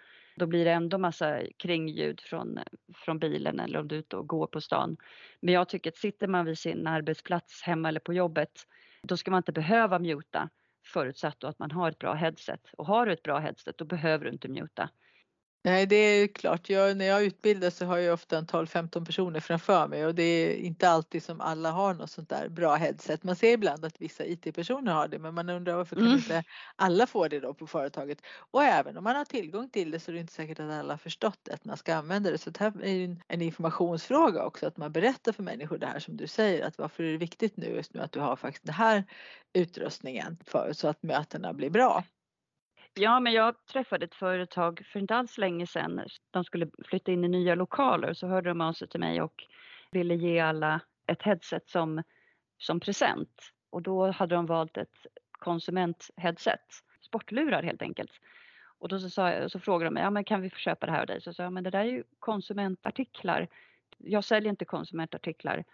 då 0.40 0.46
blir 0.46 0.64
det 0.64 0.70
ändå 0.70 0.98
massa 0.98 1.40
kringljud 1.56 2.20
från, 2.20 2.58
från 2.94 3.18
bilen 3.18 3.60
eller 3.60 3.78
om 3.78 3.88
du 3.88 3.94
är 3.94 3.98
ute 4.00 4.16
och 4.16 4.28
går 4.28 4.46
på 4.46 4.60
stan. 4.60 4.96
Men 5.40 5.54
jag 5.54 5.68
tycker 5.68 5.90
att 5.90 5.96
sitter 5.96 6.26
man 6.28 6.44
vid 6.44 6.58
sin 6.58 6.86
arbetsplats 6.86 7.62
hemma 7.62 7.88
eller 7.88 8.00
på 8.00 8.12
jobbet, 8.14 8.50
då 9.02 9.16
ska 9.16 9.30
man 9.30 9.38
inte 9.38 9.52
behöva 9.52 9.98
muta 9.98 10.48
förutsatt 10.86 11.44
att 11.44 11.58
man 11.58 11.70
har 11.70 11.90
ett 11.90 11.98
bra 11.98 12.14
headset. 12.14 12.60
Och 12.72 12.86
har 12.86 13.06
du 13.06 13.12
ett 13.12 13.22
bra 13.22 13.38
headset, 13.38 13.78
då 13.78 13.84
behöver 13.84 14.24
du 14.24 14.30
inte 14.30 14.48
muta. 14.48 14.90
Nej, 15.62 15.86
det 15.86 15.96
är 15.96 16.26
klart. 16.26 16.70
Jag, 16.70 16.96
när 16.96 17.04
jag 17.04 17.24
utbildar 17.24 17.70
så 17.70 17.84
har 17.84 17.98
jag 17.98 18.14
ofta 18.14 18.38
en 18.38 18.46
12-15 18.46 19.04
personer 19.04 19.40
framför 19.40 19.88
mig 19.88 20.06
och 20.06 20.14
det 20.14 20.22
är 20.22 20.56
inte 20.56 20.88
alltid 20.88 21.22
som 21.22 21.40
alla 21.40 21.70
har 21.70 21.94
något 21.94 22.10
sånt 22.10 22.28
där 22.28 22.48
bra 22.48 22.74
headset. 22.74 23.22
Man 23.22 23.36
ser 23.36 23.52
ibland 23.52 23.84
att 23.84 24.00
vissa 24.00 24.24
IT-personer 24.26 24.92
har 24.92 25.08
det, 25.08 25.18
men 25.18 25.34
man 25.34 25.48
undrar 25.48 25.76
varför 25.76 25.96
mm. 25.96 26.08
kan 26.08 26.18
inte 26.18 26.44
alla 26.76 27.06
få 27.06 27.28
det 27.28 27.40
då 27.40 27.54
på 27.54 27.66
företaget? 27.66 28.18
Och 28.50 28.64
även 28.64 28.96
om 28.96 29.04
man 29.04 29.16
har 29.16 29.24
tillgång 29.24 29.70
till 29.70 29.90
det 29.90 30.00
så 30.00 30.10
är 30.10 30.12
det 30.14 30.20
inte 30.20 30.32
säkert 30.32 30.60
att 30.60 30.70
alla 30.70 30.92
har 30.92 30.98
förstått 30.98 31.48
att 31.52 31.64
man 31.64 31.76
ska 31.76 31.94
använda 31.94 32.30
det. 32.30 32.38
Så 32.38 32.50
det 32.50 32.60
här 32.60 32.84
är 32.84 33.04
en, 33.04 33.22
en 33.28 33.42
informationsfråga 33.42 34.44
också, 34.44 34.66
att 34.66 34.76
man 34.76 34.92
berättar 34.92 35.32
för 35.32 35.42
människor 35.42 35.78
det 35.78 35.86
här 35.86 36.00
som 36.00 36.16
du 36.16 36.26
säger, 36.26 36.66
att 36.66 36.78
varför 36.78 37.04
är 37.04 37.12
det 37.12 37.18
viktigt 37.18 37.56
nu 37.56 37.66
just 37.66 37.94
nu 37.94 38.00
att 38.00 38.12
du 38.12 38.20
har 38.20 38.36
faktiskt 38.36 38.66
den 38.66 38.74
här 38.74 39.04
utrustningen 39.52 40.38
för, 40.46 40.72
så 40.72 40.88
att 40.88 41.02
mötena 41.02 41.52
blir 41.52 41.70
bra. 41.70 42.04
Ja, 42.94 43.20
men 43.20 43.32
jag 43.32 43.66
träffade 43.66 44.04
ett 44.04 44.14
företag 44.14 44.82
för 44.92 45.00
inte 45.00 45.14
alls 45.14 45.38
länge 45.38 45.66
sedan. 45.66 46.00
De 46.30 46.44
skulle 46.44 46.70
flytta 46.84 47.12
in 47.12 47.24
i 47.24 47.28
nya 47.28 47.54
lokaler 47.54 48.14
så 48.14 48.26
hörde 48.26 48.50
de 48.50 48.60
av 48.60 48.72
sig 48.72 48.88
till 48.88 49.00
mig 49.00 49.22
och 49.22 49.44
ville 49.90 50.14
ge 50.14 50.40
alla 50.40 50.80
ett 51.06 51.22
headset 51.22 51.68
som, 51.68 52.02
som 52.58 52.80
present. 52.80 53.52
Och 53.70 53.82
då 53.82 54.10
hade 54.10 54.34
de 54.34 54.46
valt 54.46 54.76
ett 54.76 55.06
konsumentheadset, 55.32 56.60
sportlurar 57.00 57.62
helt 57.62 57.82
enkelt. 57.82 58.10
Och 58.78 58.88
då 58.88 58.98
så, 58.98 59.10
sa 59.10 59.30
jag, 59.30 59.50
så 59.50 59.60
frågade 59.60 59.84
de 59.84 59.94
mig, 59.94 60.02
ja 60.02 60.10
men 60.10 60.24
kan 60.24 60.40
vi 60.40 60.50
få 60.50 60.56
köpa 60.56 60.86
det 60.86 60.92
här 60.92 61.00
av 61.00 61.06
dig? 61.06 61.20
Så 61.20 61.32
sa 61.32 61.42
jag, 61.42 61.52
men 61.52 61.64
det 61.64 61.70
där 61.70 61.80
är 61.80 61.84
ju 61.84 62.04
konsumentartiklar. 62.18 63.48
Jag 63.98 64.24
säljer 64.24 64.50
inte 64.50 64.64
konsumentartiklar 64.64 65.64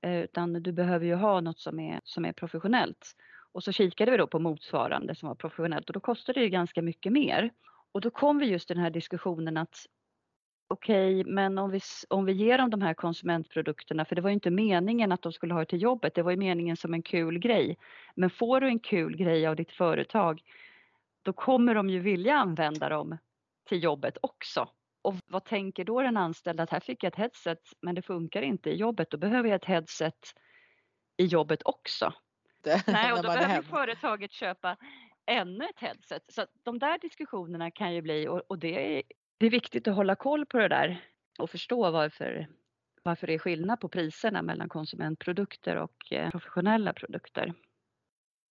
eh, 0.00 0.18
utan 0.18 0.52
du 0.52 0.72
behöver 0.72 1.06
ju 1.06 1.14
ha 1.14 1.40
något 1.40 1.58
som 1.58 1.80
är, 1.80 2.00
som 2.04 2.24
är 2.24 2.32
professionellt. 2.32 3.16
Och 3.54 3.64
så 3.64 3.72
kikade 3.72 4.10
vi 4.10 4.16
då 4.16 4.26
på 4.26 4.38
motsvarande 4.38 5.14
som 5.14 5.28
var 5.28 5.36
professionellt 5.36 5.88
och 5.88 5.92
då 5.92 6.00
kostade 6.00 6.40
det 6.40 6.48
ganska 6.48 6.82
mycket 6.82 7.12
mer. 7.12 7.50
Och 7.92 8.00
då 8.00 8.10
kom 8.10 8.38
vi 8.38 8.46
just 8.46 8.66
till 8.66 8.76
den 8.76 8.84
här 8.84 8.90
diskussionen 8.90 9.56
att 9.56 9.86
okej, 10.68 11.20
okay, 11.20 11.32
men 11.32 11.58
om 11.58 11.70
vi, 11.70 11.80
om 12.08 12.24
vi 12.24 12.32
ger 12.32 12.58
dem 12.58 12.70
de 12.70 12.82
här 12.82 12.94
konsumentprodukterna, 12.94 14.04
för 14.04 14.16
det 14.16 14.22
var 14.22 14.30
ju 14.30 14.34
inte 14.34 14.50
meningen 14.50 15.12
att 15.12 15.22
de 15.22 15.32
skulle 15.32 15.54
ha 15.54 15.60
det 15.60 15.66
till 15.66 15.82
jobbet, 15.82 16.14
det 16.14 16.22
var 16.22 16.30
ju 16.30 16.36
meningen 16.36 16.76
som 16.76 16.94
en 16.94 17.02
kul 17.02 17.38
grej. 17.38 17.78
Men 18.14 18.30
får 18.30 18.60
du 18.60 18.66
en 18.68 18.78
kul 18.78 19.16
grej 19.16 19.46
av 19.46 19.56
ditt 19.56 19.72
företag, 19.72 20.42
då 21.22 21.32
kommer 21.32 21.74
de 21.74 21.90
ju 21.90 21.98
vilja 21.98 22.34
använda 22.34 22.88
dem 22.88 23.18
till 23.68 23.82
jobbet 23.82 24.18
också. 24.22 24.68
Och 25.02 25.14
vad 25.26 25.44
tänker 25.44 25.84
då 25.84 26.02
den 26.02 26.16
anställda 26.16 26.62
att 26.62 26.70
här 26.70 26.80
fick 26.80 27.04
jag 27.04 27.12
ett 27.12 27.18
headset 27.18 27.62
men 27.82 27.94
det 27.94 28.02
funkar 28.02 28.42
inte 28.42 28.70
i 28.70 28.76
jobbet, 28.76 29.10
då 29.10 29.18
behöver 29.18 29.48
jag 29.48 29.56
ett 29.56 29.64
headset 29.64 30.32
i 31.16 31.24
jobbet 31.24 31.62
också 31.64 32.12
inte. 32.66 32.82
Nej, 32.92 33.12
och 33.12 33.22
då 33.22 33.28
behöver 33.28 33.62
företaget 33.62 34.32
köpa 34.32 34.76
ännu 35.26 35.64
ett 35.64 35.80
headset. 35.80 36.22
Så 36.28 36.46
de 36.62 36.78
där 36.78 36.98
diskussionerna 36.98 37.70
kan 37.70 37.94
ju 37.94 38.02
bli, 38.02 38.28
och, 38.28 38.42
och 38.48 38.58
det, 38.58 38.98
är, 38.98 39.02
det 39.38 39.46
är 39.46 39.50
viktigt 39.50 39.88
att 39.88 39.94
hålla 39.94 40.16
koll 40.16 40.46
på 40.46 40.58
det 40.58 40.68
där 40.68 41.04
och 41.38 41.50
förstå 41.50 41.90
varför, 41.90 42.48
varför 43.02 43.26
det 43.26 43.34
är 43.34 43.38
skillnad 43.38 43.80
på 43.80 43.88
priserna 43.88 44.42
mellan 44.42 44.68
konsumentprodukter 44.68 45.76
och 45.76 46.12
eh, 46.12 46.30
professionella 46.30 46.92
produkter. 46.92 47.54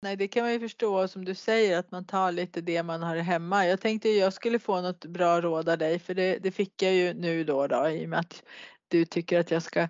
Nej, 0.01 0.15
det 0.15 0.27
kan 0.27 0.43
man 0.43 0.51
ju 0.53 0.59
förstå 0.59 1.07
som 1.07 1.25
du 1.25 1.35
säger 1.35 1.79
att 1.79 1.91
man 1.91 2.05
tar 2.05 2.31
lite 2.31 2.61
det 2.61 2.83
man 2.83 3.03
har 3.03 3.15
hemma. 3.15 3.67
Jag 3.67 3.81
tänkte 3.81 4.09
jag 4.09 4.33
skulle 4.33 4.59
få 4.59 4.81
något 4.81 5.05
bra 5.05 5.41
råd 5.41 5.69
av 5.69 5.77
dig 5.77 5.99
för 5.99 6.13
det, 6.13 6.37
det 6.37 6.51
fick 6.51 6.81
jag 6.81 6.93
ju 6.93 7.13
nu 7.13 7.43
då, 7.43 7.67
då 7.67 7.89
i 7.89 8.05
och 8.05 8.09
med 8.09 8.19
att 8.19 8.43
du 8.87 9.05
tycker 9.05 9.39
att 9.39 9.51
jag 9.51 9.63
ska 9.63 9.87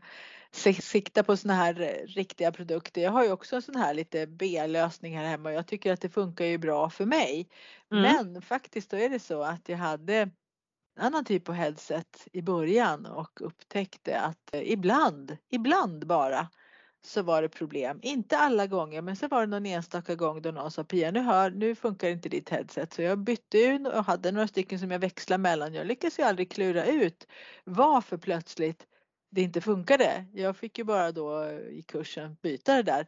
sikta 0.56 1.24
på 1.24 1.38
såna 1.38 1.54
här 1.54 1.82
eh, 1.82 2.08
riktiga 2.08 2.52
produkter. 2.52 3.02
Jag 3.02 3.12
har 3.12 3.24
ju 3.24 3.32
också 3.32 3.56
en 3.56 3.62
sån 3.62 3.76
här 3.76 3.94
lite 3.94 4.28
B-lösning 4.28 5.18
här 5.18 5.26
hemma 5.26 5.50
och 5.50 5.56
jag 5.56 5.68
tycker 5.68 5.94
att 5.94 6.02
det 6.02 6.10
funkar 6.10 6.46
ju 6.46 6.58
bra 6.58 6.90
för 6.90 7.06
mig. 7.06 7.50
Mm. 7.92 8.04
Men 8.04 8.42
faktiskt 8.42 8.90
då 8.90 8.98
är 8.98 9.10
det 9.10 9.20
så 9.20 9.44
att 9.44 9.70
jag 9.70 9.78
hade 9.78 10.16
en 10.16 10.32
annan 11.00 11.26
typ 11.26 11.50
av 11.50 11.56
headset 11.56 12.28
i 12.32 12.42
början 12.42 13.06
och 13.06 13.42
upptäckte 13.42 14.20
att 14.20 14.54
eh, 14.54 14.72
ibland, 14.72 15.38
ibland 15.50 16.08
bara 16.08 16.50
så 17.06 17.22
var 17.22 17.42
det 17.42 17.50
problem. 17.50 18.00
Inte 18.02 18.38
alla 18.38 18.68
gånger 18.68 19.02
men 19.02 19.16
så 19.16 19.28
var 19.28 19.42
det 19.42 19.48
någon 19.48 19.66
enstaka 19.66 20.16
gång 20.16 20.42
då 20.42 20.52
någon 20.52 20.72
sa 20.72 20.84
Pia 20.84 21.12
nu, 21.12 21.20
hör, 21.20 21.52
nu 21.52 21.76
funkar 21.76 22.10
inte 22.10 22.30
ditt 22.30 22.50
headset 22.50 22.94
så 22.94 23.02
jag 23.02 23.20
bytte 23.20 23.58
ut 23.58 23.88
och 23.88 24.06
hade 24.06 24.32
några 24.32 24.48
stycken 24.48 24.80
som 24.80 24.92
jag 24.92 25.00
växlade 25.00 25.42
mellan. 25.42 25.74
Jag 25.74 25.88
lyckades 25.88 26.20
ju 26.20 26.24
aldrig 26.24 26.52
klura 26.52 26.86
ut 26.86 27.28
varför 27.64 28.18
plötsligt 28.18 28.88
det 29.34 29.42
inte 29.42 29.62
funkade. 29.62 30.26
Jag 30.34 30.58
fick 30.58 30.78
ju 30.78 30.84
bara 30.84 31.12
då 31.12 31.52
i 31.52 31.84
kursen 31.88 32.38
byta 32.42 32.76
det 32.76 32.84
där 32.84 33.08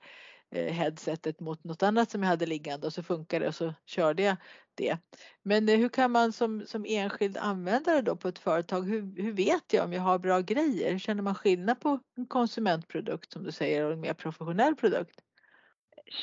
eh, 0.52 0.74
headsetet 0.74 1.40
mot 1.40 1.64
något 1.64 1.84
annat 1.84 2.12
som 2.12 2.24
jag 2.24 2.30
hade 2.30 2.46
liggande 2.46 2.88
och 2.88 2.94
så 2.94 3.04
funkade 3.04 3.46
det 3.46 3.50
och 3.50 3.56
så 3.56 3.74
körde 3.86 4.24
jag 4.24 4.36
det. 4.76 4.98
Men 5.44 5.70
eh, 5.70 5.78
hur 5.78 5.90
kan 5.90 6.12
man 6.12 6.34
som, 6.34 6.66
som 6.68 6.86
enskild 6.88 7.38
användare 7.38 8.02
då 8.02 8.16
på 8.16 8.28
ett 8.28 8.40
företag, 8.40 8.82
hur, 8.82 9.22
hur 9.24 9.34
vet 9.34 9.74
jag 9.74 9.86
om 9.86 9.94
jag 9.94 10.02
har 10.02 10.20
bra 10.20 10.40
grejer? 10.40 10.92
Hur 10.92 11.00
känner 11.00 11.24
man 11.24 11.36
skillnad 11.36 11.80
på 11.80 12.00
en 12.18 12.26
konsumentprodukt 12.26 13.32
som 13.32 13.44
du 13.44 13.52
säger 13.52 13.86
och 13.86 13.94
en 13.94 14.00
mer 14.00 14.14
professionell 14.14 14.76
produkt? 14.76 15.20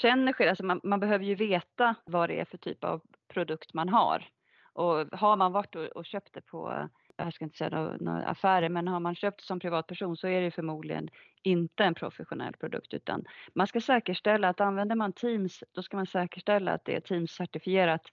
Känner 0.03 0.33
skillnad, 0.33 0.51
alltså 0.51 0.65
man, 0.65 0.81
man 0.85 1.01
behöver 1.01 1.25
ju 1.25 1.35
veta 1.35 1.95
vad 2.05 2.29
det 2.29 2.41
är 2.41 2.45
för 2.45 2.59
typ 2.59 2.85
av 2.85 3.01
produkt 3.29 3.75
man 3.75 3.89
har. 3.89 4.29
Och 4.75 5.19
har 5.19 5.37
man 5.37 5.53
varit 5.53 5.75
och, 5.75 5.85
och 5.85 6.07
köpt 6.07 6.35
det 6.35 6.41
på 6.41 6.89
jag 7.25 7.35
ska 7.35 7.45
inte 7.45 7.57
säga 7.57 7.71
några, 7.71 7.97
några 7.97 8.25
affärer, 8.25 8.69
men 8.69 8.89
har 8.89 9.01
man 9.01 9.15
köpt 9.15 9.41
som 9.41 9.61
privatperson 9.61 10.17
så 10.17 10.29
är 10.29 10.41
det 10.41 10.51
förmodligen 10.51 11.11
inte 11.43 11.85
en 11.85 11.95
professionell 11.95 12.53
produkt 12.53 12.95
utan 12.95 13.25
man 13.55 13.67
ska 13.67 13.81
säkerställa 13.81 14.49
att 14.49 14.61
använder 14.61 14.97
man 14.97 15.13
Teams 15.13 15.65
då 15.73 15.83
ska 15.83 15.97
man 15.97 16.07
säkerställa 16.07 16.73
att 16.73 16.85
det 16.85 16.97
är 16.97 17.01
Teams-certifierat 17.01 18.13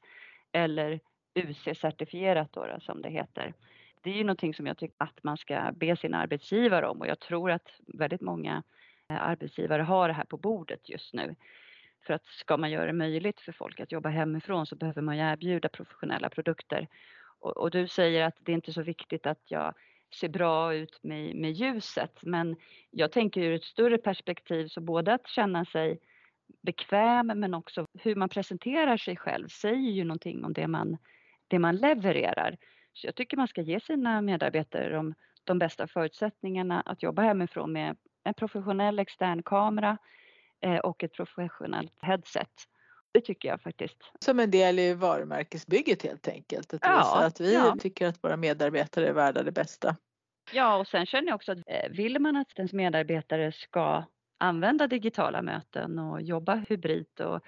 eller 0.52 1.00
UC-certifierat 1.36 2.48
då, 2.52 2.66
då, 2.66 2.80
som 2.80 3.02
det 3.02 3.10
heter. 3.10 3.54
Det 4.02 4.10
är 4.10 4.16
ju 4.16 4.24
någonting 4.24 4.54
som 4.54 4.68
jag 4.68 4.78
tycker 4.78 4.96
att 4.98 5.24
man 5.24 5.38
ska 5.38 5.72
be 5.76 5.96
sin 5.96 6.14
arbetsgivare 6.14 6.88
om 6.88 7.00
och 7.00 7.08
jag 7.08 7.20
tror 7.20 7.52
att 7.52 7.70
väldigt 7.88 8.22
många 8.22 8.64
eh, 9.10 9.24
arbetsgivare 9.24 9.82
har 9.82 10.08
det 10.08 10.14
här 10.14 10.24
på 10.24 10.38
bordet 10.38 10.90
just 10.90 11.14
nu. 11.14 11.36
För 12.08 12.14
att 12.14 12.26
ska 12.26 12.58
man 12.58 12.72
göra 12.72 12.86
det 12.86 12.94
möjligt 12.94 13.40
för 13.40 13.52
folk 13.52 13.80
att 13.80 13.92
jobba 13.92 14.10
hemifrån 14.10 14.66
så 14.66 14.76
behöver 14.76 15.02
man 15.02 15.18
ju 15.18 15.24
erbjuda 15.24 15.70
professionella 15.70 16.30
produkter 16.30 16.88
och, 17.40 17.58
och, 17.58 17.72
du 17.72 17.88
säger 17.88 18.24
att 18.24 18.36
det 18.40 18.52
är 18.52 18.54
inte 18.54 18.72
är 18.72 18.74
så 18.74 18.82
viktigt 18.82 19.26
att 19.26 19.42
jag 19.48 19.74
ser 20.14 20.30
bra 20.30 20.74
ut 20.74 21.00
med, 21.04 21.36
med 21.36 21.52
ljuset. 21.52 22.20
Men 22.22 22.56
jag 22.92 23.12
tänker 23.12 23.42
ur 23.42 23.54
ett 23.54 23.64
större 23.64 23.98
perspektiv 23.98 24.68
så 24.68 24.82
både 24.82 25.14
att 25.14 25.28
känna 25.28 25.66
sig 25.66 26.00
bekväm 26.62 27.28
men 27.28 27.54
också 27.54 27.86
hur 28.00 28.16
man 28.16 28.30
presenterar 28.30 28.98
sig 28.98 29.18
själv 29.18 29.48
säger 29.48 29.92
ju 29.92 30.04
någonting 30.04 30.46
om 30.46 30.54
det 30.54 30.68
man, 30.68 30.98
det 31.48 31.60
man 31.60 31.76
levererar. 31.76 32.58
Så 32.94 33.08
jag 33.08 33.16
tycker 33.16 33.38
man 33.38 33.48
ska 33.48 33.62
ge 33.62 33.80
sina 33.80 34.22
medarbetare 34.22 34.90
de, 34.90 35.14
de 35.44 35.60
bästa 35.60 35.88
förutsättningarna 35.88 36.82
att 36.82 37.04
jobba 37.04 37.22
hemifrån 37.22 37.72
med 37.72 37.98
en 38.24 38.34
professionell 38.34 39.00
extern 39.00 39.44
kamera 39.44 39.98
eh, 40.62 40.78
och 40.78 41.04
ett 41.04 41.14
professionellt 41.14 41.94
headset. 42.02 42.68
Det 43.12 43.22
tycker 43.22 43.50
jag 43.50 43.62
faktiskt. 43.62 43.98
Som 44.20 44.40
en 44.40 44.52
del 44.52 44.80
i 44.80 44.94
varumärkesbygget 44.94 46.04
helt 46.04 46.28
enkelt. 46.28 46.74
Att 46.74 46.80
ja, 46.84 47.24
att 47.26 47.42
vi 47.42 47.54
ja. 47.54 47.76
tycker 47.80 48.08
att 48.08 48.24
våra 48.24 48.38
medarbetare 48.38 49.08
är 49.08 49.14
värda 49.14 49.44
det 49.44 49.52
bästa. 49.52 49.96
Ja, 50.54 50.78
och 50.78 50.88
sen 50.88 51.06
känner 51.06 51.28
jag 51.28 51.36
också 51.36 51.52
att 51.52 51.58
eh, 51.58 51.90
vill 51.92 52.20
man 52.20 52.36
att 52.36 52.58
ens 52.58 52.74
medarbetare 52.74 53.52
ska 53.52 54.04
använda 54.38 54.88
digitala 54.88 55.42
möten 55.42 56.00
och 56.00 56.22
jobba 56.22 56.56
hybrid 56.56 57.22
och 57.22 57.42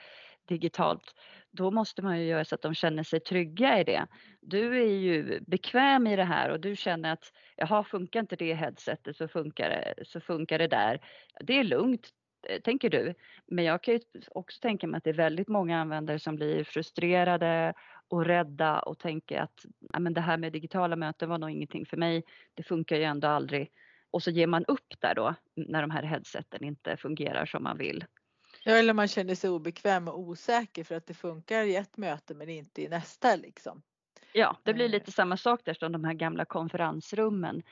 digitalt, 0.47 1.15
då 1.51 1.71
måste 1.71 2.01
man 2.01 2.19
ju 2.19 2.25
göra 2.25 2.45
så 2.45 2.55
att 2.55 2.61
de 2.61 2.73
känner 2.73 3.03
sig 3.03 3.19
trygga 3.19 3.79
i 3.79 3.83
det. 3.83 4.07
Du 4.41 4.81
är 4.81 4.95
ju 4.95 5.39
bekväm 5.47 6.07
i 6.07 6.15
det 6.15 6.23
här 6.23 6.49
och 6.49 6.59
du 6.59 6.75
känner 6.75 7.13
att 7.13 7.31
jaha, 7.55 7.83
funkar 7.83 8.19
inte 8.19 8.35
det 8.35 8.53
headsetet 8.53 9.17
så 9.17 9.27
funkar 9.27 9.69
det, 9.69 10.05
så 10.05 10.21
funkar 10.21 10.59
det 10.59 10.67
där. 10.67 10.99
Det 11.39 11.59
är 11.59 11.63
lugnt, 11.63 12.09
Eh, 12.49 12.61
tänker 12.61 12.89
du. 12.89 13.13
Men 13.47 13.65
jag 13.65 13.83
kan 13.83 13.93
ju 13.93 13.99
också 14.31 14.59
tänka 14.61 14.87
mig 14.87 14.97
att 14.97 15.03
det 15.03 15.09
är 15.09 15.13
väldigt 15.13 15.47
många 15.47 15.81
användare 15.81 16.19
som 16.19 16.35
blir 16.35 16.63
frustrerade 16.63 17.73
och 18.07 18.25
rädda 18.25 18.79
och 18.79 18.99
tänker 18.99 19.39
att 19.39 19.65
men 19.99 20.13
det 20.13 20.21
här 20.21 20.37
med 20.37 20.53
digitala 20.53 20.95
möten 20.95 21.29
var 21.29 21.37
nog 21.37 21.49
ingenting 21.49 21.85
för 21.85 21.97
mig. 21.97 22.23
Det 22.53 22.63
funkar 22.63 22.95
ju 22.95 23.03
ändå 23.03 23.27
aldrig. 23.27 23.71
Och 24.11 24.23
så 24.23 24.31
ger 24.31 24.47
man 24.47 24.65
upp 24.65 24.93
där 24.99 25.15
då 25.15 25.35
när 25.55 25.81
de 25.81 25.91
här 25.91 26.03
headseten 26.03 26.63
inte 26.63 26.97
fungerar 26.97 27.45
som 27.45 27.63
man 27.63 27.77
vill. 27.77 28.05
Ja, 28.63 28.71
eller 28.71 28.93
man 28.93 29.07
känner 29.07 29.35
sig 29.35 29.49
obekväm 29.49 30.07
och 30.07 30.19
osäker 30.19 30.83
för 30.83 30.95
att 30.95 31.07
det 31.07 31.13
funkar 31.13 31.63
i 31.63 31.75
ett 31.75 31.97
möte 31.97 32.35
men 32.35 32.49
inte 32.49 32.81
i 32.81 32.89
nästa 32.89 33.35
liksom. 33.35 33.81
Ja, 34.33 34.57
det 34.63 34.73
blir 34.73 34.85
eh. 34.85 34.91
lite 34.91 35.11
samma 35.11 35.37
sak 35.37 35.61
där 35.65 35.73
som 35.73 35.91
de 35.91 36.03
här 36.03 36.13
gamla 36.13 36.45
konferensrummen. 36.45 37.63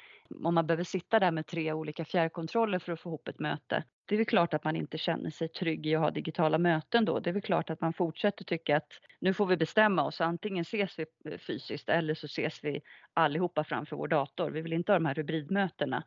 Om 0.43 0.53
man 0.55 0.67
behöver 0.67 0.83
sitta 0.83 1.19
där 1.19 1.31
med 1.31 1.47
tre 1.47 1.73
olika 1.73 2.05
fjärrkontroller 2.05 2.79
för 2.79 2.91
att 2.91 2.99
få 2.99 3.09
ihop 3.09 3.27
ett 3.27 3.39
möte. 3.39 3.83
Det 4.05 4.15
är 4.15 4.17
väl 4.17 4.25
klart 4.25 4.53
att 4.53 4.63
man 4.63 4.75
inte 4.75 4.97
känner 4.97 5.29
sig 5.29 5.47
trygg 5.47 5.87
i 5.87 5.95
att 5.95 6.01
ha 6.01 6.11
digitala 6.11 6.57
möten 6.57 7.05
då. 7.05 7.19
Det 7.19 7.29
är 7.29 7.33
väl 7.33 7.41
klart 7.41 7.69
att 7.69 7.81
man 7.81 7.93
fortsätter 7.93 8.45
tycka 8.45 8.77
att 8.77 8.91
nu 9.19 9.33
får 9.33 9.45
vi 9.45 9.57
bestämma 9.57 10.03
oss. 10.03 10.21
Antingen 10.21 10.61
ses 10.61 10.99
vi 10.99 11.05
eh, 11.31 11.37
fysiskt 11.37 11.89
eller 11.89 12.13
så 12.13 12.25
ses 12.25 12.63
vi 12.63 12.81
allihopa 13.13 13.63
framför 13.63 13.95
vår 13.95 14.07
dator. 14.07 14.51
Vi 14.51 14.61
vill 14.61 14.73
inte 14.73 14.91
ha 14.91 14.99
de 14.99 15.05
här 15.05 15.15
hybridmötena. 15.15 16.03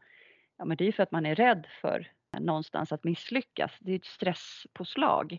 Ja, 0.58 0.64
men 0.64 0.76
det 0.76 0.84
är 0.84 0.86
ju 0.86 0.92
för 0.92 1.02
att 1.02 1.12
man 1.12 1.26
är 1.26 1.34
rädd 1.34 1.66
för 1.80 2.12
någonstans 2.40 2.92
att 2.92 3.04
misslyckas. 3.04 3.72
Det 3.80 3.92
är 3.92 3.96
ett 3.96 4.04
stresspåslag. 4.04 5.38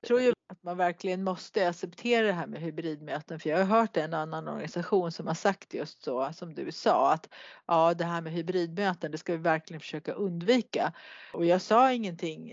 Jag 0.00 0.08
tror 0.08 0.20
ju 0.20 0.32
att 0.48 0.62
man 0.62 0.76
verkligen 0.76 1.24
måste 1.24 1.68
acceptera 1.68 2.26
det 2.26 2.32
här 2.32 2.46
med 2.46 2.60
hybridmöten 2.60 3.40
för 3.40 3.50
jag 3.50 3.58
har 3.58 3.80
hört 3.80 3.96
en 3.96 4.14
annan 4.14 4.48
organisation 4.48 5.12
som 5.12 5.26
har 5.26 5.34
sagt 5.34 5.74
just 5.74 6.02
så 6.02 6.32
som 6.32 6.54
du 6.54 6.72
sa 6.72 7.12
att 7.12 7.28
ja 7.66 7.94
det 7.94 8.04
här 8.04 8.20
med 8.20 8.32
hybridmöten 8.32 9.10
det 9.10 9.18
ska 9.18 9.32
vi 9.32 9.38
verkligen 9.38 9.80
försöka 9.80 10.12
undvika. 10.12 10.92
Och 11.32 11.44
jag 11.44 11.62
sa 11.62 11.92
ingenting 11.92 12.52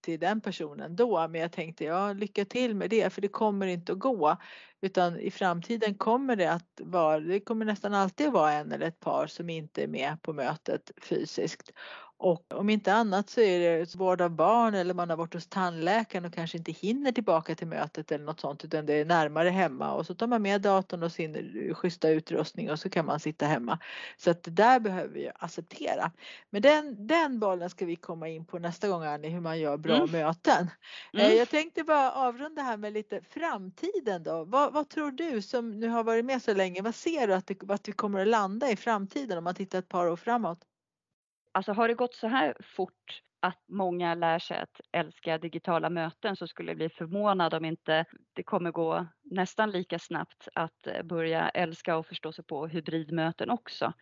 till 0.00 0.20
den 0.20 0.40
personen 0.40 0.96
då 0.96 1.28
men 1.28 1.40
jag 1.40 1.52
tänkte 1.52 1.84
ja 1.84 2.12
lycka 2.12 2.44
till 2.44 2.74
med 2.74 2.90
det 2.90 3.12
för 3.12 3.20
det 3.20 3.28
kommer 3.28 3.66
inte 3.66 3.92
att 3.92 3.98
gå 3.98 4.36
utan 4.80 5.20
i 5.20 5.30
framtiden 5.30 5.94
kommer 5.94 6.36
det 6.36 6.52
att 6.52 6.80
vara, 6.80 7.20
det 7.20 7.40
kommer 7.40 7.64
nästan 7.64 7.94
alltid 7.94 8.32
vara 8.32 8.52
en 8.52 8.72
eller 8.72 8.86
ett 8.86 9.00
par 9.00 9.26
som 9.26 9.50
inte 9.50 9.82
är 9.82 9.88
med 9.88 10.22
på 10.22 10.32
mötet 10.32 10.90
fysiskt 11.02 11.72
och 12.18 12.54
om 12.54 12.70
inte 12.70 12.92
annat 12.92 13.30
så 13.30 13.40
är 13.40 13.78
det 13.78 13.94
vård 13.94 14.20
av 14.20 14.30
barn 14.30 14.74
eller 14.74 14.94
man 14.94 15.10
har 15.10 15.16
varit 15.16 15.34
hos 15.34 15.46
tandläkaren 15.46 16.24
och 16.24 16.32
kanske 16.32 16.58
inte 16.58 16.72
hinner 16.72 17.12
tillbaka 17.12 17.54
till 17.54 17.66
mötet 17.66 18.12
eller 18.12 18.24
något 18.24 18.40
sånt 18.40 18.64
utan 18.64 18.86
det 18.86 18.94
är 18.94 19.04
närmare 19.04 19.48
hemma 19.48 19.92
och 19.92 20.06
så 20.06 20.14
tar 20.14 20.26
man 20.26 20.42
med 20.42 20.60
datorn 20.60 21.02
och 21.02 21.12
sin 21.12 21.74
schyssta 21.74 22.08
utrustning 22.08 22.70
och 22.70 22.78
så 22.78 22.90
kan 22.90 23.06
man 23.06 23.20
sitta 23.20 23.46
hemma. 23.46 23.78
Så 24.16 24.30
att 24.30 24.42
det 24.42 24.50
där 24.50 24.80
behöver 24.80 25.14
vi 25.14 25.30
acceptera. 25.34 26.12
Men 26.50 26.62
den, 26.62 27.06
den 27.06 27.38
bollen 27.38 27.70
ska 27.70 27.86
vi 27.86 27.96
komma 27.96 28.28
in 28.28 28.44
på 28.44 28.58
nästa 28.58 28.88
gång 28.88 29.04
Annie, 29.04 29.28
hur 29.28 29.40
man 29.40 29.60
gör 29.60 29.76
bra 29.76 29.96
mm. 29.96 30.10
möten. 30.10 30.70
Eh, 31.14 31.24
mm. 31.24 31.36
Jag 31.36 31.48
tänkte 31.48 31.84
bara 31.84 32.12
avrunda 32.12 32.62
här 32.62 32.76
med 32.76 32.92
lite 32.92 33.20
framtiden 33.20 34.22
då. 34.22 34.44
Vad, 34.44 34.72
vad, 34.72 34.88
tror 34.88 35.10
du 35.10 35.42
som 35.42 35.80
nu 35.80 35.88
har 35.88 36.04
varit 36.04 36.24
med 36.24 36.42
så 36.42 36.54
länge, 36.54 36.82
vad 36.82 36.94
ser 36.94 37.26
du 37.26 37.34
att, 37.34 37.46
det, 37.46 37.70
att 37.70 37.88
vi 37.88 37.92
kommer 37.92 38.20
att 38.20 38.28
landa 38.28 38.70
i 38.70 38.76
framtiden 38.76 39.38
om 39.38 39.44
man 39.44 39.54
tittar 39.54 39.78
ett 39.78 39.88
par 39.88 40.06
år 40.06 40.16
framåt? 40.16 40.58
Alltså 41.56 41.72
har 41.72 41.88
det 41.88 41.94
gått 41.94 42.14
så 42.14 42.26
här 42.26 42.54
fort 42.60 43.22
att 43.40 43.58
många 43.68 44.14
lär 44.14 44.38
sig 44.38 44.58
att 44.58 44.80
älska 44.92 45.38
digitala 45.38 45.90
möten 45.90 46.36
så 46.36 46.46
skulle 46.46 46.70
jag 46.70 46.76
bli 46.76 46.88
förvånad 46.88 47.54
om 47.54 47.64
inte 47.64 48.04
det 48.32 48.42
kommer 48.42 48.70
gå 48.70 49.06
nästan 49.22 49.70
lika 49.70 49.98
snabbt 49.98 50.48
att 50.54 50.86
eh, 50.86 51.02
börja 51.02 51.48
älska 51.48 51.96
och 51.96 52.06
förstå 52.06 52.32
sig 52.32 52.44
på 52.44 52.66
hybridmöten 52.66 53.50
också. 53.50 53.92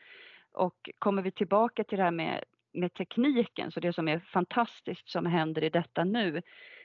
Och 0.53 0.91
kommer 0.99 1.23
vi 1.23 1.31
tillbaka 1.31 1.85
till 1.85 1.99
det 1.99 2.05
här 2.05 2.11
med, 2.11 2.45
med 2.73 2.95
tekniken, 2.95 3.71
så 3.73 3.81
det 3.81 3.93
som 3.93 4.09
är 4.09 4.19
fantastiskt 4.19 5.09
som 5.09 5.27
händer 5.27 5.65
i 5.65 5.71
detta 5.71 6.05
nu, 6.05 6.43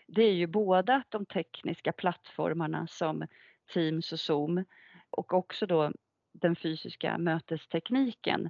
det 0.08 0.24
är 0.24 0.34
ju 0.34 0.48
både 0.48 0.96
att 0.96 1.12
de 1.12 1.26
tekniska 1.26 1.92
plattformarna 1.92 2.88
som 2.88 3.28
Teams 3.74 4.12
och 4.12 4.20
Zoom 4.20 4.66
och 5.10 5.34
också 5.34 5.66
då 5.66 5.92
den 6.34 6.56
fysiska 6.56 7.18
mötestekniken 7.18 8.50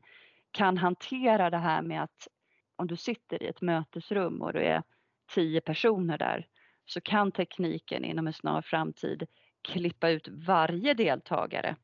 kan 0.51 0.77
hantera 0.77 1.49
det 1.49 1.57
här 1.57 1.81
med 1.81 2.03
att 2.03 2.27
om 2.75 2.88
du 2.88 2.95
sitter 2.95 3.43
i 3.43 3.47
ett 3.47 3.62
mötesrum 3.62 4.41
och 4.41 4.53
det 4.53 4.67
är 4.67 4.83
tio 5.35 5.62
personer 5.62 6.17
där 6.17 6.47
så 6.85 7.01
kan 7.01 7.31
tekniken 7.31 8.05
inom 8.05 8.27
en 8.27 8.33
snar 8.33 8.62
framtid 8.62 9.27
klippa 9.62 10.09
ut 10.09 10.27
varje 10.27 10.93
deltagare 10.93 11.75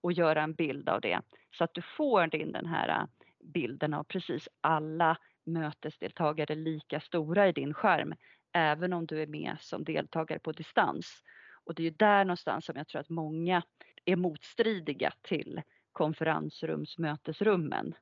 och 0.00 0.12
göra 0.12 0.42
en 0.42 0.54
bild 0.54 0.88
av 0.88 1.00
det 1.00 1.20
så 1.50 1.64
att 1.64 1.74
du 1.74 1.82
får 1.82 2.34
in 2.34 2.52
den 2.52 2.66
här 2.66 2.88
äh, 2.88 3.04
bilden 3.44 3.94
av 3.94 4.04
precis 4.04 4.48
alla 4.60 5.16
mötesdeltagare 5.44 6.54
lika 6.54 7.00
stora 7.00 7.48
i 7.48 7.52
din 7.52 7.74
skärm 7.74 8.14
även 8.52 8.92
om 8.92 9.06
du 9.06 9.22
är 9.22 9.26
med 9.26 9.56
som 9.60 9.84
deltagare 9.84 10.38
på 10.38 10.52
distans. 10.52 11.22
Och 11.64 11.74
det 11.74 11.82
är 11.82 11.84
ju 11.84 11.90
där 11.90 12.24
någonstans 12.24 12.64
som 12.64 12.76
jag 12.76 12.88
tror 12.88 13.00
att 13.00 13.08
många 13.08 13.62
är 14.04 14.16
motstridiga 14.16 15.12
till 15.22 15.62
konferensrumsmötesrummen 15.92 17.94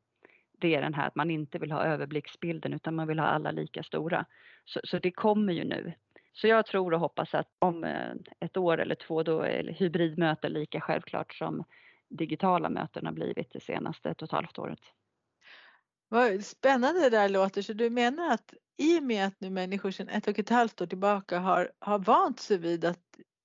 det 0.60 0.74
är 0.74 0.82
den 0.82 0.94
här 0.94 1.06
att 1.06 1.14
man 1.14 1.30
inte 1.30 1.58
vill 1.58 1.72
ha 1.72 1.84
överblicksbilden 1.84 2.72
utan 2.72 2.94
man 2.94 3.08
vill 3.08 3.18
ha 3.18 3.26
alla 3.26 3.50
lika 3.50 3.82
stora. 3.82 4.24
Så, 4.64 4.80
så 4.84 4.98
det 4.98 5.10
kommer 5.10 5.52
ju 5.52 5.64
nu. 5.64 5.92
Så 6.32 6.46
jag 6.46 6.66
tror 6.66 6.94
och 6.94 7.00
hoppas 7.00 7.34
att 7.34 7.48
om 7.58 7.84
eh, 7.84 8.12
ett 8.40 8.56
år 8.56 8.80
eller 8.80 8.94
två 8.94 9.22
då 9.22 9.40
är 9.40 9.74
hybridmöten 9.78 10.52
lika 10.52 10.80
självklart 10.80 11.34
som 11.34 11.64
digitala 12.08 12.68
möten 12.68 13.06
har 13.06 13.12
blivit 13.12 13.52
det 13.52 13.60
senaste 13.60 14.10
ett 14.10 14.22
och 14.22 14.28
ett 14.28 14.32
halvt 14.32 14.58
året. 14.58 14.80
Vad 16.08 16.44
spännande 16.44 17.00
det 17.00 17.10
där 17.10 17.28
låter. 17.28 17.62
Så 17.62 17.72
du 17.72 17.90
menar 17.90 18.34
att 18.34 18.54
i 18.76 18.98
och 18.98 19.02
med 19.02 19.26
att 19.26 19.40
nu 19.40 19.50
människor 19.50 19.90
sedan 19.90 20.08
ett 20.08 20.28
och 20.28 20.38
ett 20.38 20.48
halvt 20.48 20.80
år 20.80 20.86
tillbaka 20.86 21.38
har, 21.38 21.72
har 21.78 21.98
vant 21.98 22.40
sig 22.40 22.58
vid 22.58 22.84
att 22.84 23.00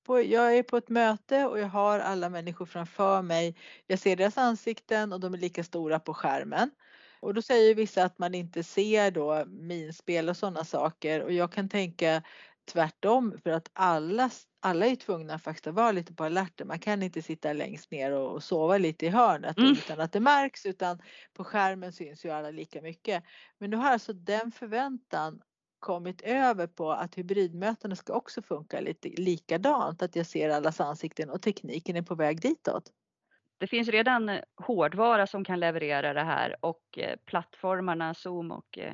på, 0.06 0.22
jag 0.22 0.58
är 0.58 0.64
på 0.64 0.78
ett 0.78 0.90
möte 0.90 1.46
och 1.46 1.60
jag 1.60 1.68
har 1.68 2.00
alla 2.00 2.30
människor 2.30 2.66
framför 2.66 3.22
mig. 3.22 3.56
Jag 3.88 4.00
ser 4.00 4.16
deras 4.16 4.38
ansikten 4.38 5.14
och 5.14 5.20
de 5.20 5.34
är 5.34 5.38
lika 5.38 5.64
stora 5.64 6.00
på 6.00 6.14
skärmen. 6.14 6.72
Och 7.26 7.34
då 7.34 7.42
säger 7.42 7.76
vissa 7.76 8.04
att 8.04 8.20
man 8.20 8.36
inte 8.36 8.64
ser 8.64 9.12
då 9.12 9.46
minspel 9.46 10.30
och 10.30 10.38
sådana 10.38 10.66
saker 10.66 11.24
och 11.24 11.32
jag 11.32 11.52
kan 11.52 11.70
tänka 11.70 12.24
tvärtom 12.72 13.38
för 13.44 13.50
att 13.50 13.70
alla, 13.74 14.30
alla 14.60 14.86
är 14.86 14.96
tvungna 14.96 15.40
faktiskt 15.40 15.68
att 15.68 15.74
vara 15.74 15.92
lite 15.92 16.14
på 16.14 16.24
alerten. 16.24 16.68
Man 16.68 16.80
kan 16.80 17.04
inte 17.04 17.22
sitta 17.22 17.54
längst 17.54 17.92
ner 17.92 18.12
och, 18.12 18.32
och 18.32 18.44
sova 18.44 18.78
lite 18.78 19.06
i 19.06 19.10
hörnet 19.10 19.58
mm. 19.58 19.72
utan 19.72 20.00
att 20.00 20.12
det 20.12 20.20
märks 20.20 20.66
utan 20.66 21.02
på 21.34 21.44
skärmen 21.44 21.94
syns 21.94 22.26
ju 22.26 22.30
alla 22.30 22.52
lika 22.52 22.82
mycket. 22.82 23.24
Men 23.58 23.70
nu 23.70 23.78
har 23.78 23.92
alltså 23.92 24.14
den 24.14 24.52
förväntan 24.52 25.42
kommit 25.80 26.22
över 26.22 26.68
på 26.68 26.92
att 26.92 27.16
hybridmötena 27.16 27.96
ska 27.96 28.14
också 28.14 28.42
funka 28.42 28.80
lite 28.80 29.10
likadant, 29.10 30.02
att 30.02 30.16
jag 30.16 30.26
ser 30.26 30.50
allas 30.50 30.82
ansikten 30.82 31.30
och 31.30 31.42
tekniken 31.42 31.96
är 31.96 32.02
på 32.02 32.16
väg 32.16 32.42
ditåt. 32.42 32.92
Det 33.58 33.68
finns 33.68 33.90
redan 33.90 34.30
eh, 34.30 34.42
hårdvara 34.56 35.28
som 35.28 35.44
kan 35.44 35.60
leverera 35.60 36.14
det 36.14 36.24
här 36.24 36.56
och 36.60 36.84
eh, 36.98 37.16
plattformarna 37.26 38.14
Zoom 38.14 38.52
och 38.52 38.78
eh, 38.78 38.94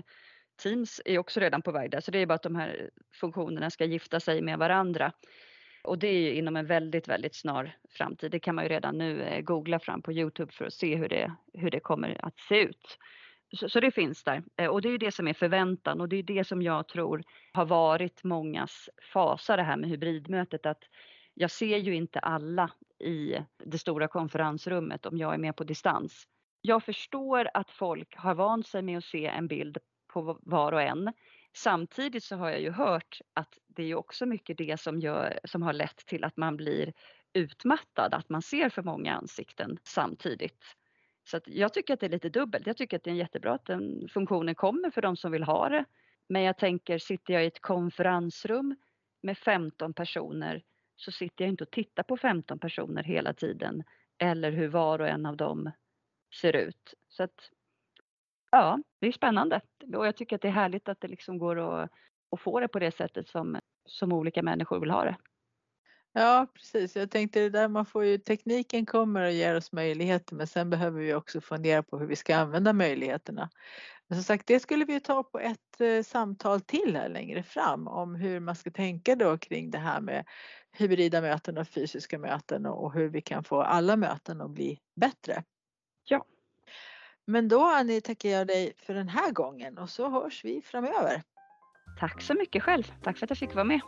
Teams 0.63 1.01
är 1.05 1.17
också 1.17 1.39
redan 1.39 1.61
på 1.61 1.71
väg 1.71 1.91
där, 1.91 1.99
så 1.99 2.11
det 2.11 2.19
är 2.19 2.25
bara 2.25 2.33
att 2.33 2.43
de 2.43 2.55
här 2.55 2.89
funktionerna 3.19 3.69
ska 3.69 3.85
gifta 3.85 4.19
sig 4.19 4.41
med 4.41 4.59
varandra. 4.59 5.11
Och 5.83 5.99
det 5.99 6.07
är 6.07 6.19
ju 6.19 6.33
inom 6.33 6.55
en 6.55 6.65
väldigt, 6.65 7.07
väldigt 7.07 7.35
snar 7.35 7.75
framtid. 7.89 8.31
Det 8.31 8.39
kan 8.39 8.55
man 8.55 8.65
ju 8.65 8.69
redan 8.69 8.97
nu 8.97 9.41
googla 9.43 9.79
fram 9.79 10.01
på 10.01 10.11
Youtube 10.11 10.51
för 10.51 10.65
att 10.65 10.73
se 10.73 10.95
hur 10.95 11.09
det, 11.09 11.35
hur 11.53 11.71
det 11.71 11.79
kommer 11.79 12.25
att 12.25 12.39
se 12.39 12.61
ut. 12.61 12.97
Så, 13.57 13.69
så, 13.69 13.79
det 13.79 13.91
finns 13.91 14.23
där. 14.23 14.43
Och 14.69 14.81
det 14.81 14.89
är 14.89 14.97
det 14.97 15.11
som 15.11 15.27
är 15.27 15.33
förväntan 15.33 16.01
och 16.01 16.09
det 16.09 16.15
är 16.15 16.23
det 16.23 16.47
som 16.47 16.61
jag 16.61 16.87
tror 16.87 17.23
har 17.53 17.65
varit 17.65 18.23
mångas 18.23 18.89
fasa 19.13 19.55
det 19.55 19.63
här 19.63 19.77
med 19.77 19.89
hybridmötet. 19.89 20.65
Att 20.65 20.83
jag 21.41 21.51
ser 21.51 21.77
ju 21.77 21.95
inte 21.95 22.19
alla 22.19 22.71
i 22.99 23.35
det 23.57 23.77
stora 23.77 24.07
konferensrummet 24.07 25.05
om 25.05 25.17
jag 25.17 25.33
är 25.33 25.37
med 25.37 25.55
på 25.55 25.63
distans. 25.63 26.27
Jag 26.61 26.83
förstår 26.83 27.49
att 27.53 27.71
folk 27.71 28.15
har 28.15 28.35
vant 28.35 28.67
sig 28.67 28.81
med 28.81 28.97
att 28.97 29.03
se 29.03 29.25
en 29.25 29.47
bild 29.47 29.77
på 30.13 30.39
var 30.41 30.71
och 30.71 30.81
en. 30.81 31.13
Samtidigt 31.53 32.23
så 32.23 32.35
har 32.35 32.49
jag 32.49 32.61
ju 32.61 32.71
hört 32.71 33.21
att 33.33 33.57
det 33.67 33.83
är 33.83 33.95
också 33.95 34.25
mycket 34.25 34.57
det 34.57 34.79
som, 34.79 34.99
gör, 34.99 35.39
som 35.43 35.61
har 35.61 35.73
lett 35.73 35.97
till 36.05 36.23
att 36.23 36.37
man 36.37 36.57
blir 36.57 36.93
utmattad, 37.33 38.13
att 38.13 38.29
man 38.29 38.41
ser 38.41 38.69
för 38.69 38.83
många 38.83 39.13
ansikten 39.13 39.77
samtidigt. 39.83 40.63
Så 41.23 41.39
jag 41.45 41.73
tycker 41.73 41.93
att 41.93 41.99
det 41.99 42.05
är 42.05 42.09
lite 42.09 42.29
dubbelt. 42.29 42.67
Jag 42.67 42.77
tycker 42.77 42.97
att 42.97 43.03
det 43.03 43.11
är 43.11 43.15
jättebra 43.15 43.53
att 43.53 43.65
den 43.65 44.07
funktionen 44.13 44.55
kommer 44.55 44.89
för 44.89 45.01
de 45.01 45.17
som 45.17 45.31
vill 45.31 45.43
ha 45.43 45.69
det. 45.69 45.85
Men 46.29 46.41
jag 46.41 46.57
tänker, 46.57 46.97
sitter 46.97 47.33
jag 47.33 47.43
i 47.43 47.47
ett 47.47 47.61
konferensrum 47.61 48.75
med 49.21 49.37
15 49.37 49.93
personer 49.93 50.63
så 51.01 51.11
sitter 51.11 51.45
jag 51.45 51.49
inte 51.49 51.63
och 51.63 51.71
tittar 51.71 52.03
på 52.03 52.17
15 52.17 52.59
personer 52.59 53.03
hela 53.03 53.33
tiden 53.33 53.83
eller 54.17 54.51
hur 54.51 54.67
var 54.67 54.99
och 54.99 55.07
en 55.07 55.25
av 55.25 55.37
dem 55.37 55.71
ser 56.41 56.55
ut. 56.55 56.93
Så 57.09 57.23
att 57.23 57.49
ja, 58.51 58.79
det 58.99 59.07
är 59.07 59.11
spännande 59.11 59.61
och 59.95 60.07
jag 60.07 60.15
tycker 60.15 60.35
att 60.35 60.41
det 60.41 60.47
är 60.47 60.51
härligt 60.51 60.89
att 60.89 61.01
det 61.01 61.07
liksom 61.07 61.37
går 61.37 61.59
att, 61.59 61.91
att 62.31 62.41
få 62.41 62.59
det 62.59 62.67
på 62.67 62.79
det 62.79 62.91
sättet 62.91 63.27
som, 63.27 63.59
som 63.85 64.13
olika 64.13 64.43
människor 64.43 64.79
vill 64.79 64.91
ha 64.91 65.03
det. 65.03 65.15
Ja 66.13 66.47
precis, 66.53 66.95
jag 66.95 67.11
tänkte 67.11 67.39
det 67.39 67.49
där 67.49 67.67
man 67.67 67.85
får 67.85 68.05
ju, 68.05 68.17
tekniken 68.17 68.85
kommer 68.85 69.21
och 69.21 69.31
ger 69.31 69.55
oss 69.55 69.71
möjligheter 69.71 70.35
men 70.35 70.47
sen 70.47 70.69
behöver 70.69 71.01
vi 71.01 71.13
också 71.13 71.41
fundera 71.41 71.83
på 71.83 71.99
hur 71.99 72.07
vi 72.07 72.15
ska 72.15 72.35
använda 72.35 72.73
möjligheterna. 72.73 73.49
Men 74.07 74.17
som 74.17 74.23
sagt 74.23 74.47
det 74.47 74.59
skulle 74.59 74.85
vi 74.85 74.99
ta 74.99 75.23
på 75.23 75.39
ett 75.39 75.81
eh, 75.81 76.03
samtal 76.03 76.61
till 76.61 76.95
här 76.95 77.09
längre 77.09 77.43
fram 77.43 77.87
om 77.87 78.15
hur 78.15 78.39
man 78.39 78.55
ska 78.55 78.71
tänka 78.71 79.15
då 79.15 79.37
kring 79.37 79.71
det 79.71 79.77
här 79.77 80.01
med 80.01 80.25
hybrida 80.71 81.21
möten 81.21 81.57
och 81.57 81.67
fysiska 81.67 82.19
möten 82.19 82.65
och, 82.65 82.83
och 82.83 82.93
hur 82.93 83.09
vi 83.09 83.21
kan 83.21 83.43
få 83.43 83.61
alla 83.61 83.95
möten 83.95 84.41
att 84.41 84.51
bli 84.51 84.79
bättre. 84.95 85.43
Ja. 86.03 86.25
Men 87.25 87.47
då 87.47 87.63
Annie 87.63 88.01
tackar 88.01 88.29
jag 88.29 88.47
dig 88.47 88.73
för 88.77 88.93
den 88.93 89.09
här 89.09 89.31
gången 89.31 89.77
och 89.77 89.89
så 89.89 90.09
hörs 90.09 90.45
vi 90.45 90.61
framöver. 90.61 91.23
Tack 91.99 92.21
så 92.21 92.33
mycket 92.33 92.63
själv. 92.63 92.83
Tack 93.03 93.17
för 93.17 93.25
att 93.25 93.29
jag 93.29 93.37
fick 93.37 93.55
vara 93.55 93.65
med. 93.65 93.81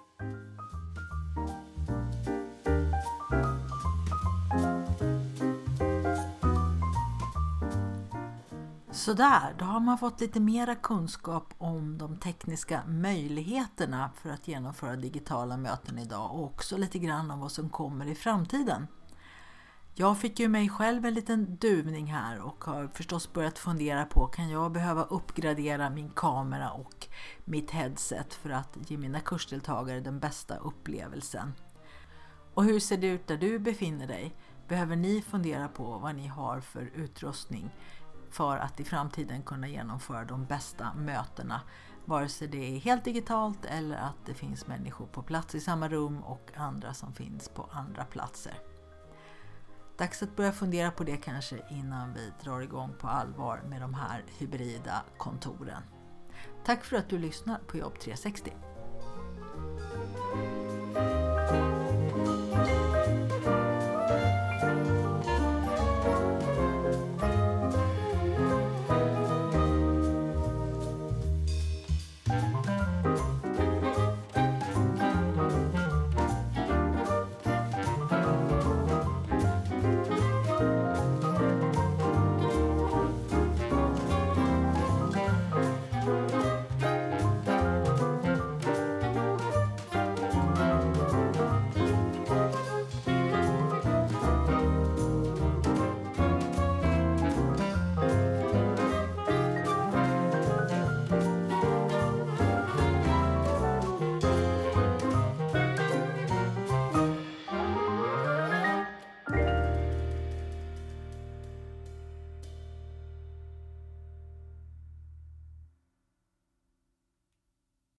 Sådär, 9.03 9.55
då 9.59 9.65
har 9.65 9.79
man 9.79 9.97
fått 9.97 10.21
lite 10.21 10.39
mera 10.39 10.75
kunskap 10.75 11.53
om 11.57 11.97
de 11.97 12.17
tekniska 12.17 12.83
möjligheterna 12.87 14.11
för 14.15 14.29
att 14.29 14.47
genomföra 14.47 14.95
digitala 14.95 15.57
möten 15.57 15.99
idag 15.99 16.31
och 16.31 16.43
också 16.43 16.77
lite 16.77 16.99
grann 16.99 17.31
om 17.31 17.39
vad 17.39 17.51
som 17.51 17.69
kommer 17.69 18.05
i 18.05 18.15
framtiden. 18.15 18.87
Jag 19.95 20.17
fick 20.17 20.39
ju 20.39 20.47
mig 20.47 20.69
själv 20.69 21.05
en 21.05 21.13
liten 21.13 21.55
duvning 21.55 22.05
här 22.05 22.39
och 22.39 22.63
har 22.63 22.87
förstås 22.87 23.33
börjat 23.33 23.59
fundera 23.59 24.05
på 24.05 24.27
kan 24.27 24.49
jag 24.49 24.71
behöva 24.71 25.03
uppgradera 25.03 25.89
min 25.89 26.09
kamera 26.09 26.71
och 26.71 27.07
mitt 27.45 27.71
headset 27.71 28.33
för 28.33 28.49
att 28.49 28.77
ge 28.87 28.97
mina 28.97 29.19
kursdeltagare 29.19 29.99
den 29.99 30.19
bästa 30.19 30.57
upplevelsen. 30.57 31.53
Och 32.53 32.63
hur 32.63 32.79
ser 32.79 32.97
det 32.97 33.07
ut 33.07 33.27
där 33.27 33.37
du 33.37 33.59
befinner 33.59 34.07
dig? 34.07 34.35
Behöver 34.67 34.95
ni 34.95 35.21
fundera 35.21 35.67
på 35.67 35.83
vad 35.97 36.15
ni 36.15 36.27
har 36.27 36.59
för 36.59 36.91
utrustning 36.95 37.71
för 38.33 38.57
att 38.57 38.79
i 38.79 38.83
framtiden 38.83 39.43
kunna 39.43 39.67
genomföra 39.67 40.25
de 40.25 40.45
bästa 40.45 40.93
mötena? 40.93 41.61
Vare 42.05 42.29
sig 42.29 42.47
det 42.47 42.75
är 42.75 42.79
helt 42.79 43.03
digitalt 43.03 43.65
eller 43.65 43.97
att 43.97 44.25
det 44.25 44.33
finns 44.33 44.67
människor 44.67 45.05
på 45.05 45.23
plats 45.23 45.55
i 45.55 45.59
samma 45.59 45.89
rum 45.89 46.23
och 46.23 46.51
andra 46.55 46.93
som 46.93 47.13
finns 47.13 47.49
på 47.49 47.69
andra 47.71 48.03
platser. 48.05 48.53
Dags 49.97 50.23
att 50.23 50.35
börja 50.35 50.51
fundera 50.51 50.91
på 50.91 51.03
det 51.03 51.17
kanske 51.17 51.59
innan 51.69 52.13
vi 52.13 52.31
drar 52.43 52.61
igång 52.61 52.93
på 52.99 53.07
allvar 53.07 53.61
med 53.69 53.81
de 53.81 53.93
här 53.93 54.23
hybrida 54.37 55.03
kontoren. 55.17 55.83
Tack 56.65 56.83
för 56.83 56.97
att 56.97 57.09
du 57.09 57.17
lyssnar 57.17 57.57
på 57.57 57.77
Jobb 57.77 57.99
360. 57.99 58.53